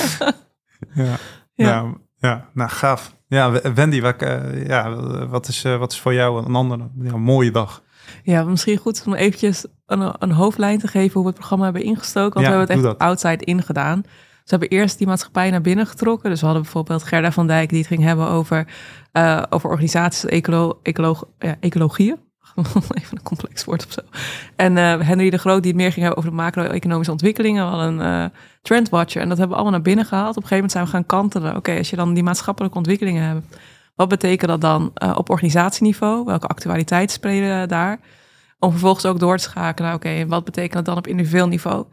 [0.94, 1.04] ja.
[1.04, 1.18] Ja.
[1.54, 1.94] Ja.
[2.18, 3.16] ja, nou gaaf.
[3.26, 4.94] Ja, Wendy, wat, eh, ja,
[5.26, 7.82] wat, is, eh, wat is voor jou een andere ja, mooie dag?
[8.22, 11.82] Ja, misschien goed om eventjes een, een hoofdlijn te geven hoe we het programma hebben
[11.82, 12.34] ingestoken.
[12.34, 13.08] Want Ja, we hebben het echt dat.
[13.08, 14.02] outside ingedaan.
[14.44, 16.30] Ze hebben eerst die maatschappij naar binnen getrokken.
[16.30, 18.66] Dus we hadden bijvoorbeeld Gerda van Dijk die het ging hebben over,
[19.12, 20.80] eh, over organisaties, ecolo,
[21.38, 22.16] ja, ecologieën.
[23.00, 24.00] Even een complex woord of zo.
[24.56, 27.64] En eh, Henry de Groot die het meer ging hebben over de macro-economische ontwikkelingen.
[27.64, 30.36] We hadden een eh, trendwatcher en dat hebben we allemaal naar binnen gehaald.
[30.36, 31.56] Op een gegeven moment zijn we gaan kantelen.
[31.56, 33.56] Oké, als je dan die maatschappelijke ontwikkelingen hebt.
[34.00, 36.24] Wat betekent dat dan eh, op organisatieniveau?
[36.24, 38.00] Welke actualiteiten spelen daar?
[38.58, 39.94] Om vervolgens ook door te schakelen.
[39.94, 41.78] Oké, wat betekent dat dan op individueel niveau?
[41.78, 41.88] En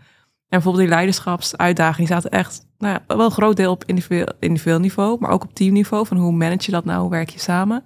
[0.50, 5.18] bijvoorbeeld die leiderschapsuitdagingen zaten echt, nou ja, wel een groot deel op individueel, individueel niveau,
[5.20, 6.06] maar ook op teamniveau.
[6.06, 7.02] Van hoe manage je dat nou?
[7.02, 7.84] Hoe werk je samen?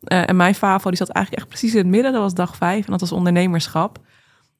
[0.00, 2.12] Eh, en mijn FAVO die zat eigenlijk echt precies in het midden.
[2.12, 3.98] Dat was dag vijf en dat was ondernemerschap.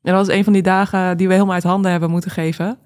[0.03, 2.79] En dat was een van die dagen die we helemaal uit handen hebben moeten geven.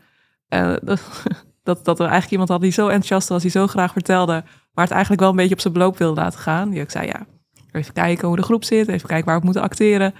[0.48, 1.01] Eh, dat,
[1.68, 4.85] dat, dat er eigenlijk iemand had die zo enthousiast was, die zo graag vertelde, maar
[4.85, 6.70] het eigenlijk wel een beetje op zijn beloop wilde laten gaan.
[6.70, 7.26] Die ook zei, ja,
[7.72, 10.14] even kijken hoe de groep zit, even kijken waar we moeten acteren.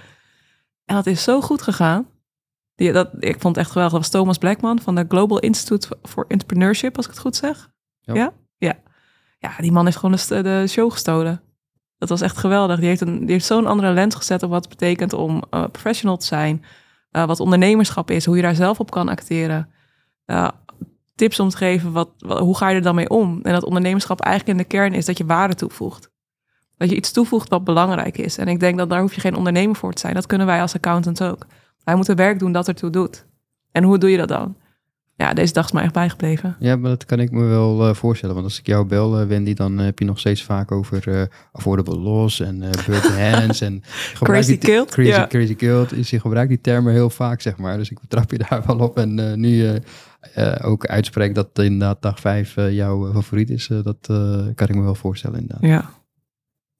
[0.85, 2.07] En dat is zo goed gegaan.
[2.75, 3.93] Die, dat, ik vond het echt geweldig.
[3.93, 7.69] Dat was Thomas Blackman van de Global Institute for Entrepreneurship, als ik het goed zeg.
[7.99, 8.13] Ja.
[8.13, 8.33] Ja?
[8.57, 8.73] Ja,
[9.39, 11.41] ja die man heeft gewoon de, de show gestolen.
[11.97, 12.79] Dat was echt geweldig.
[12.79, 15.63] Die heeft, een, die heeft zo'n andere lens gezet op wat het betekent om eh,
[15.71, 16.65] professional te zijn.
[17.11, 19.69] Eh, wat ondernemerschap is, hoe je daar zelf op kan acteren.
[20.25, 20.47] Eh,
[21.15, 23.39] tips om te geven, wat, wat- hoe ga je er dan mee om?
[23.43, 26.11] En dat ondernemerschap eigenlijk in de kern is dat je waarde toevoegt.
[26.77, 28.37] Dat je iets toevoegt wat belangrijk is.
[28.37, 30.13] En ik denk dat daar hoef je geen ondernemer voor te zijn.
[30.13, 31.45] Dat kunnen wij als accountants ook.
[31.83, 33.25] Wij moeten werk doen dat ertoe doet.
[33.71, 34.55] En hoe doe je dat dan?
[35.15, 36.55] Ja, deze dag is mij echt bijgebleven.
[36.59, 38.35] Ja, maar dat kan ik me wel eh, voorstellen.
[38.35, 41.25] Want als ik jou bel, eh, Wendy, dan heb je nog steeds vaak over eh
[41.51, 45.27] affordable loss en eh bird hands en Crazy killed, Crazy, ja.
[45.27, 45.55] crazy.
[45.95, 47.77] Dus je gebruikt die termen heel vaak, zeg maar.
[47.77, 48.97] Dus ik betrap je daar wel op.
[48.97, 49.79] En eh, nu
[50.33, 53.67] eh, ook uitspreek dat inderdaad dag vijf eh, jouw eh, favoriet is.
[53.67, 55.69] dat eh, kan ik me wel voorstellen inderdaad.
[55.69, 55.89] Ja.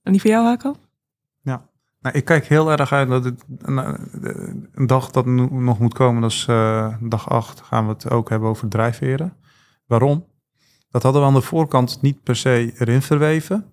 [0.02, 0.76] En die voor jou, Hako?
[2.04, 3.78] Nou, ik kijk heel erg uit dat het een,
[4.74, 8.10] een dag dat no- nog moet komen, dat is eh, dag 8, gaan we het
[8.10, 9.34] ook hebben over drijfveren.
[9.86, 10.26] Waarom?
[10.90, 13.66] Dat hadden we aan de voorkant niet per se erin verweven.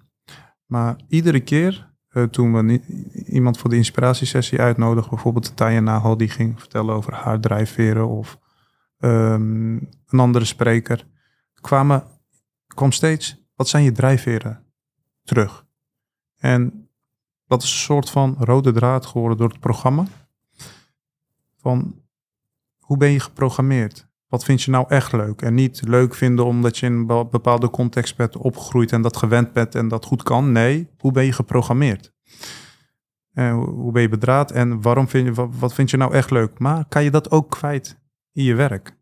[0.67, 2.81] Maar iedere keer eh, toen we
[3.27, 8.39] iemand voor de inspiratiesessie uitnodigen, bijvoorbeeld Tanja Nagel, die ging vertellen over haar drijfveren of
[9.01, 9.73] ehm,
[10.07, 11.07] een andere spreker,
[11.61, 12.05] kwamen,
[12.67, 14.65] kwam steeds, wat zijn je drijfveren
[15.25, 15.67] terug?
[16.37, 16.89] En
[17.47, 20.05] dat is een soort van rode draad geworden door het programma.
[21.57, 22.03] Van
[22.79, 24.09] hoe ben je geprogrammeerd?
[24.29, 25.43] Wat vind je nou echt leuk?
[25.43, 29.17] En niet leuk vinden omdat je in een be- bepaalde context bent opgegroeid en dat
[29.17, 30.53] gewend bent en dat goed kan.
[30.53, 32.13] Nee, hoe ben je geprogrammeerd?
[33.33, 36.59] En hoe- ben je bedraad en waarom vind je, wat vind je nou echt leuk?
[36.59, 38.00] Maar kan je dat ook kwijt
[38.33, 38.99] in je werk?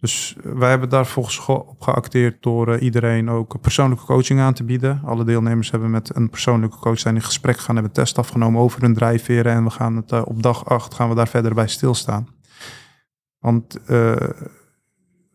[0.00, 4.40] Dus eh, wij hebben daar volgens ge- op geacteerd door eh, iedereen ook persoonlijke coaching
[4.40, 5.00] aan te bieden.
[5.04, 8.80] Alle deelnemers hebben met een persoonlijke coach zijn in gesprek gegaan, hebben test afgenomen over
[8.82, 11.68] hun drijfveren en we gaan het eh, op dag 8 gaan we daar verder bij
[11.68, 12.28] stilstaan.
[13.38, 13.78] Want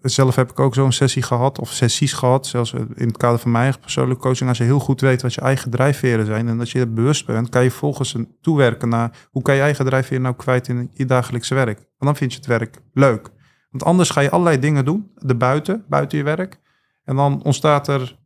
[0.02, 3.52] zelf heb ik ook zo'n sessie gehad, of sessies gehad, zelfs in het kader van
[3.52, 4.50] mijn eigen persoonlijke coaching.
[4.50, 7.26] Als je heel goed weet wat je eigen drijfveren zijn en dat je er bewust
[7.26, 10.90] bent, kan je volgens een toewerken naar hoe kan je eigen drijfveren nou kwijt in
[10.94, 11.92] je dagelijkse werk.
[12.04, 13.30] Want dan vind je het werk leuk.
[13.70, 16.60] Want anders ga je allerlei dingen doen, erbuiten, buiten je werk.
[17.04, 18.20] En dan ontstaat er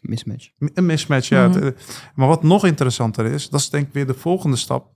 [0.00, 0.50] Mismatch.
[0.58, 1.28] een mismatch.
[1.28, 1.48] Ja.
[1.48, 1.62] Mhm.
[1.62, 1.70] Eh,
[2.14, 4.94] Maar wat nog interessanter is, dat is denk ik weer de volgende stap.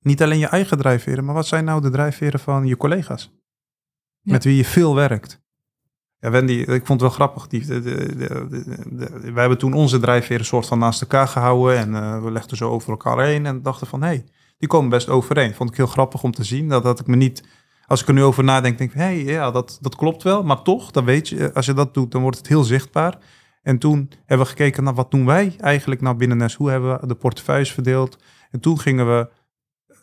[0.00, 3.30] Niet alleen je eigen drijfveren, maar wat zijn nou de drijfveren van je collega's?
[4.20, 4.32] Ja.
[4.32, 5.40] Met wie je veel werkt.
[6.18, 7.46] Ja, Wendy, ik vond het wel grappig.
[7.46, 11.28] Die, de, de, de, de- de- wij hebben toen onze drijfveren soort van naast elkaar
[11.28, 11.76] gehouden.
[11.78, 14.24] En eh, we legden zo over elkaar heen en dachten van, hé, hey,
[14.60, 15.54] die komen best overeen.
[15.54, 16.68] Vond ik heel grappig om te zien.
[16.68, 17.44] Dat, dat ik me niet,
[17.86, 20.42] als ik er nu over nadenk, denk ik, hé, hey, ja, dat, dat klopt wel.
[20.42, 23.18] Maar toch, dan weet je, als je dat doet, dan wordt het heel zichtbaar.
[23.62, 26.54] En toen hebben we gekeken naar wat doen wij eigenlijk nou binnen NES?
[26.54, 28.18] Hoe hebben we de portefeuilles verdeeld?
[28.50, 29.28] En toen gingen we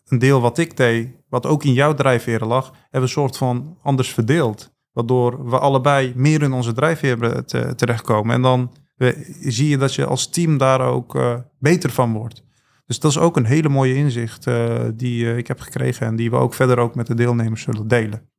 [0.05, 3.37] een deel wat ik deed, wat ook in jouw drijfveren lag, hebben we een soort
[3.37, 4.75] van anders verdeeld.
[4.91, 8.35] Waardoor we allebei meer in onze drijfveren te- terechtkomen.
[8.35, 12.45] En dan eh, zie je dat je als team daar ook eh, beter van wordt.
[12.87, 16.15] Dus dat is ook een hele mooie inzicht uh, die uh, ik heb gekregen en
[16.15, 18.29] die we ook verder ook met de deelnemers zullen delen.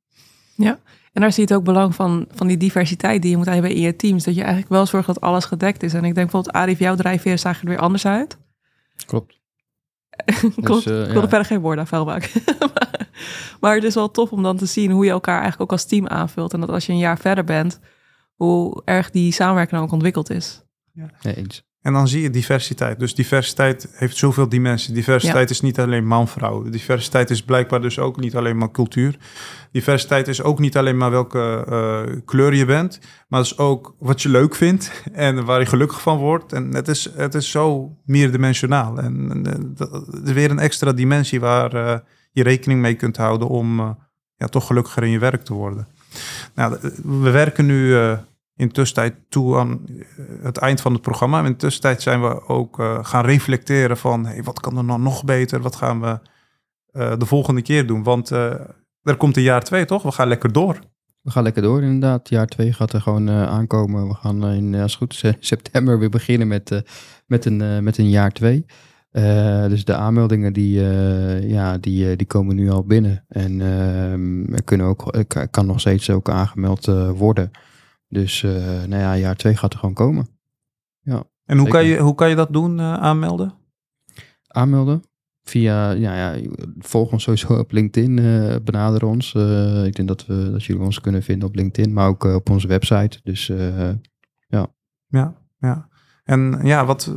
[0.55, 0.79] Ja,
[1.13, 3.71] en daar zie je het ook belang van, van die diversiteit die je moet hebben
[3.71, 4.25] in je teams.
[4.25, 5.95] Dat je eigenlijk wel zorgt dat alles gedekt is.
[5.95, 8.39] En ik denk bijvoorbeeld, Arif, jouw drijfveer zag er weer anders uit.
[9.07, 9.41] Klopt.
[10.63, 10.85] Klopt.
[10.85, 11.29] Dus, uh, ik wilde ja.
[11.29, 12.31] verder geen woorden aan vuil maken.
[13.61, 15.87] maar het is wel tof om dan te zien hoe je elkaar eigenlijk ook als
[15.87, 16.53] team aanvult.
[16.53, 17.81] En dat als je een jaar verder bent,
[18.35, 20.63] hoe erg die samenwerking nou ook ontwikkeld is.
[20.93, 21.11] Ja.
[21.21, 21.68] ja eens.
[21.89, 22.99] En dan zie je diversiteit.
[22.99, 24.95] Dus diversiteit heeft zoveel dimensies.
[24.95, 26.63] Diversiteit is niet alleen man-vrouw.
[26.63, 29.19] Diversiteit is blijkbaar dus ook niet alleen maar cultuur.
[29.73, 33.95] Diversiteit is ook niet alleen maar welke uh, kleur je bent, maar het is ook
[33.99, 36.53] wat je leuk vindt en waar je gelukkig van wordt.
[36.53, 38.99] En het is, het is zo meerdimensionaal.
[38.99, 41.99] En, en dat is weer een extra dimensie waar uh,
[42.33, 43.91] je rekening mee kunt houden om uh,
[44.37, 45.89] ja, toch gelukkiger in je werk te worden.
[46.55, 47.97] Nou, we werken nu
[48.59, 51.45] in tussentijd toe aan eh, het eind van het programma.
[51.45, 55.25] In tussentijd zijn we ook uh, gaan reflecteren van hey, wat kan er nou nog
[55.25, 55.61] beter?
[55.61, 56.19] Wat gaan we
[56.93, 58.03] uh, de volgende keer doen?
[58.03, 60.03] Want er komt een jaar twee, toch?
[60.03, 60.79] We gaan lekker door.
[61.23, 62.29] We gaan lekker door, inderdaad.
[62.29, 64.09] Jaar twee gaat er gewoon aankomen.
[64.09, 66.83] We gaan in, als goed september weer beginnen met,
[67.27, 68.65] met, een, met een jaar twee.
[69.69, 70.81] dus de aanmeldingen die,
[71.49, 73.25] ja, die, die komen nu al binnen.
[73.29, 77.51] En ehm, er kunnen ook, kan nog steeds ook aangemeld worden.
[78.09, 80.29] Dus uh, nou ja, jaar twee gaat er gewoon komen.
[81.01, 83.55] Ja, en hoe kan, je, hoe kan je dat doen, uh, aanmelden?
[84.47, 85.03] Aanmelden?
[85.43, 89.35] Via, ja, ja, volg ons sowieso op LinkedIn, uh, benader ons.
[89.85, 92.67] ik denk dat, we, dat jullie ons kunnen vinden op LinkedIn, maar ook op onze
[92.67, 93.21] website.
[93.23, 93.47] Dus
[94.47, 94.67] ja.
[95.07, 95.89] Ja, ja.
[96.25, 97.15] En ja, wat,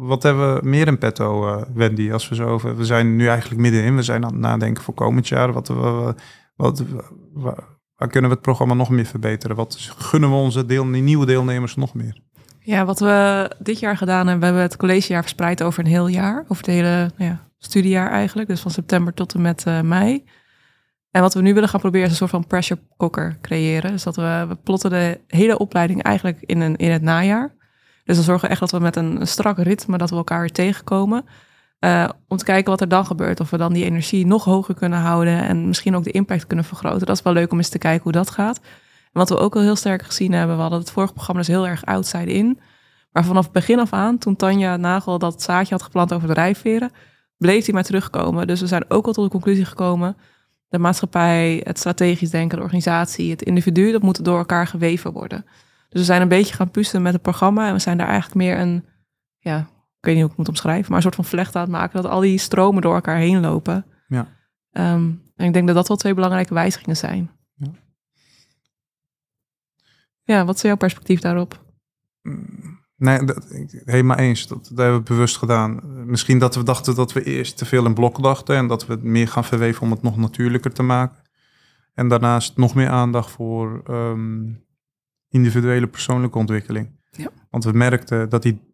[0.00, 2.76] wat hebben we meer in petto, Wendy, als we zo over...
[2.76, 5.52] We zijn nu eigenlijk middenin, we zijn aan het nadenken voor komend jaar.
[5.52, 6.84] Wat, wat,
[7.32, 9.56] wat, Waar kunnen we het programma nog meer verbeteren?
[9.56, 12.20] Wat gunnen we onze deel, nieuwe deelnemers nog meer?
[12.60, 16.06] Ja, wat we dit jaar gedaan hebben, we hebben het collegejaar verspreid over een heel
[16.06, 16.44] jaar.
[16.48, 18.48] Over het hele nou ja, studiejaar eigenlijk.
[18.48, 20.24] Dus van september tot en met uh, mei.
[21.10, 23.90] En wat we nu willen gaan proberen is een soort van pressure cooker creëren.
[23.90, 27.54] Dus dat we, we plotten de hele opleiding eigenlijk in, een, in het najaar.
[28.04, 30.40] Dus dan zorgen we echt dat we met een, een strak ritme dat we elkaar
[30.40, 31.24] weer tegenkomen.
[31.80, 33.40] Uh, om te kijken wat er dan gebeurt.
[33.40, 35.42] Of we dan die energie nog hoger kunnen houden.
[35.42, 37.06] En misschien ook de impact kunnen vergroten.
[37.06, 38.60] Dat is wel leuk om eens te kijken hoe dat gaat.
[39.12, 40.56] En wat we ook al heel sterk gezien hebben.
[40.56, 42.60] We hadden het vorige programma dus heel erg outside in.
[43.12, 46.34] Maar vanaf het begin af aan, toen Tanja Nagel dat zaadje had geplant over de
[46.34, 46.90] rijveren.
[47.36, 48.46] Bleef hij maar terugkomen.
[48.46, 50.16] Dus we zijn ook al tot de conclusie gekomen.
[50.68, 53.92] De maatschappij, het strategisch denken, de organisatie, het individu.
[53.92, 55.44] Dat moet door elkaar geweven worden.
[55.88, 57.66] Dus we zijn een beetje gaan pusten met het programma.
[57.66, 58.84] En we zijn daar eigenlijk meer een
[59.38, 59.68] ja,
[60.00, 61.70] ik weet niet hoe ik het moet omschrijven, maar een soort van vlecht aan het
[61.70, 62.02] maken.
[62.02, 63.86] Dat al die stromen door elkaar heen lopen.
[64.08, 64.28] Ja.
[64.72, 67.30] Um, en ik denk dat dat wel twee belangrijke wijzigingen zijn.
[67.54, 67.70] Ja,
[70.22, 71.64] ja wat is jouw perspectief daarop?
[72.22, 73.46] Mm, nee, dat,
[73.84, 74.46] helemaal eens.
[74.46, 75.80] Dat, dat hebben we bewust gedaan.
[76.06, 78.92] Misschien dat we dachten dat we eerst te veel in blok dachten en dat we
[78.92, 81.22] het meer gaan verweven om het nog natuurlijker te maken.
[81.94, 84.64] En daarnaast nog meer aandacht voor um,
[85.28, 86.98] individuele persoonlijke ontwikkeling.
[87.10, 87.30] Ja.
[87.50, 88.69] Want we merkten dat die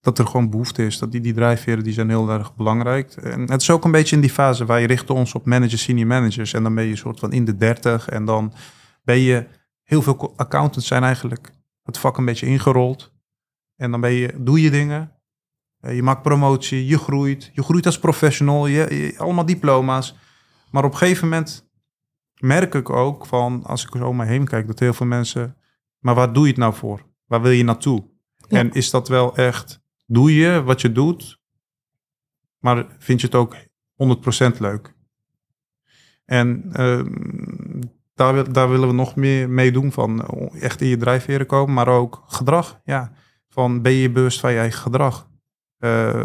[0.00, 0.98] dat er gewoon behoefte is.
[0.98, 3.12] Dat die, die drijfveren die zijn heel erg belangrijk.
[3.12, 5.82] En het is ook een beetje in die fase waar je richten ons op managers,
[5.82, 6.52] senior managers.
[6.52, 8.08] En dan ben je een soort van in de dertig.
[8.08, 8.52] En dan
[9.02, 9.46] ben je,
[9.82, 13.12] heel veel accountants zijn eigenlijk het vak een beetje ingerold.
[13.76, 15.12] En dan ben je, doe je dingen.
[15.80, 17.50] Eh, je maakt promotie, je groeit.
[17.52, 20.16] Je groeit als professional, je, allemaal diploma's.
[20.70, 21.70] Maar op een gegeven moment
[22.40, 25.54] merk ik ook van, als ik zo om me heen kijk, dat heel veel mensen...
[25.98, 27.06] Maar waar doe je het nou voor?
[27.26, 28.08] Waar wil je naartoe?
[28.48, 29.80] En is dat wel echt
[30.10, 31.40] doe je wat je doet,
[32.58, 33.56] maar vind je het ook
[34.54, 34.94] 100% leuk.
[36.24, 37.04] En uh,
[38.14, 41.88] daar, daar willen we nog meer mee doen van echt in je drijfveren komen, maar
[41.88, 42.80] ook gedrag.
[42.84, 43.12] Ja,
[43.48, 45.28] van ben je bewust van je eigen gedrag?
[45.78, 46.24] Uh,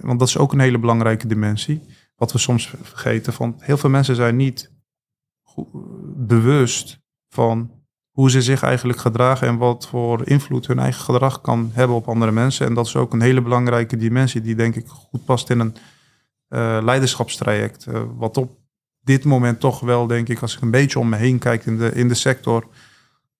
[0.00, 1.80] want dat is ook een hele belangrijke dimensie.
[2.16, 3.32] Wat we soms vergeten.
[3.32, 4.72] Van heel veel mensen zijn niet
[6.16, 7.77] bewust van
[8.18, 12.08] hoe ze zich eigenlijk gedragen en wat voor invloed hun eigen gedrag kan hebben op
[12.08, 12.66] andere mensen.
[12.66, 15.76] En dat is ook een hele belangrijke dimensie die denk ik goed past in een
[16.48, 17.86] uh, leiderschapstraject.
[17.88, 18.58] Uh, wat op
[19.00, 21.78] dit moment toch wel, denk ik, als ik een beetje om me heen kijk in
[21.78, 22.66] de, in de sector,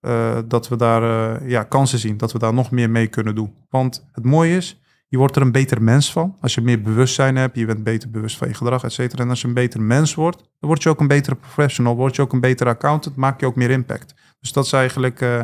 [0.01, 3.55] uh, dat we daar ja, kansen zien, dat we daar nog meer mee kunnen doen.
[3.69, 6.37] Want het mooie is, je wordt er een beter mens van.
[6.41, 9.23] Als je meer bewustzijn hebt, je bent beter bewust van je gedrag, et cetera.
[9.23, 12.17] En als je een beter mens wordt, dan word je ook een betere professional, word
[12.17, 14.15] je ook een betere accountant, maak je ook meer impact.
[14.41, 15.43] Dus dat is eigenlijk uh,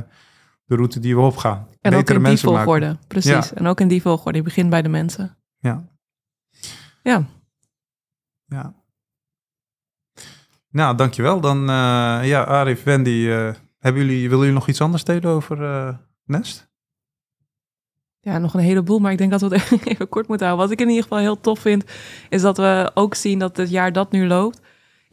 [0.65, 1.69] de route die we opgaan.
[1.81, 3.07] En Betere ook in die volgorde, maken.
[3.09, 3.53] precies.
[3.53, 5.37] En ook in die volgorde, je begint bij de mensen.
[5.59, 5.85] Ja.
[7.03, 7.27] Ja.
[8.45, 8.75] Ja.
[10.71, 11.41] Nou, dankjewel.
[11.41, 11.67] Dan, uh,
[12.23, 15.59] ja, Arif, Wendy, uh, hebben jullie, willen jullie nog iets anders delen over
[16.25, 16.73] Nest?
[18.25, 20.69] ja, nog een heleboel, maar ik denk dat we het even kort moeten houden.
[20.69, 21.85] Wat ik in ieder geval heel tof vind,
[22.29, 24.61] is dat we ook zien dat het jaar dat nu loopt,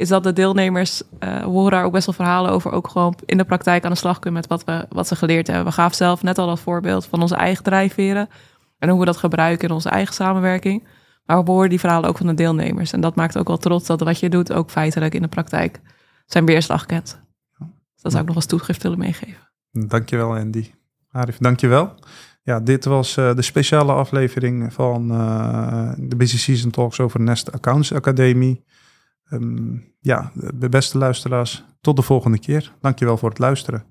[0.01, 3.37] is dat de deelnemers, uh, horen daar ook best wel verhalen over, ook gewoon in
[3.37, 5.65] de praktijk aan de slag kunnen met wat, we, wat ze geleerd hebben.
[5.65, 8.29] We gaven zelf net al dat voorbeeld van onze eigen drijfveren
[8.79, 10.87] en hoe we dat gebruiken in onze eigen samenwerking.
[11.25, 12.93] Maar we horen die verhalen ook van de deelnemers.
[12.93, 15.79] En dat maakt ook wel trots dat wat je doet ook feitelijk in de praktijk
[16.25, 17.21] zijn weerslag kent.
[17.93, 19.49] Dus dat zou ik nog als toegift willen meegeven.
[19.71, 20.71] Dankjewel Andy.
[21.11, 21.93] Arif, dankjewel.
[22.43, 27.51] Ja, dit was uh, de speciale aflevering van uh, de Busy Season Talks over Nest
[27.51, 28.63] Accounts Academie.
[29.33, 30.31] Um, ja,
[30.69, 32.73] beste luisteraars, tot de volgende keer.
[32.81, 33.83] Dankjewel voor het luisteren.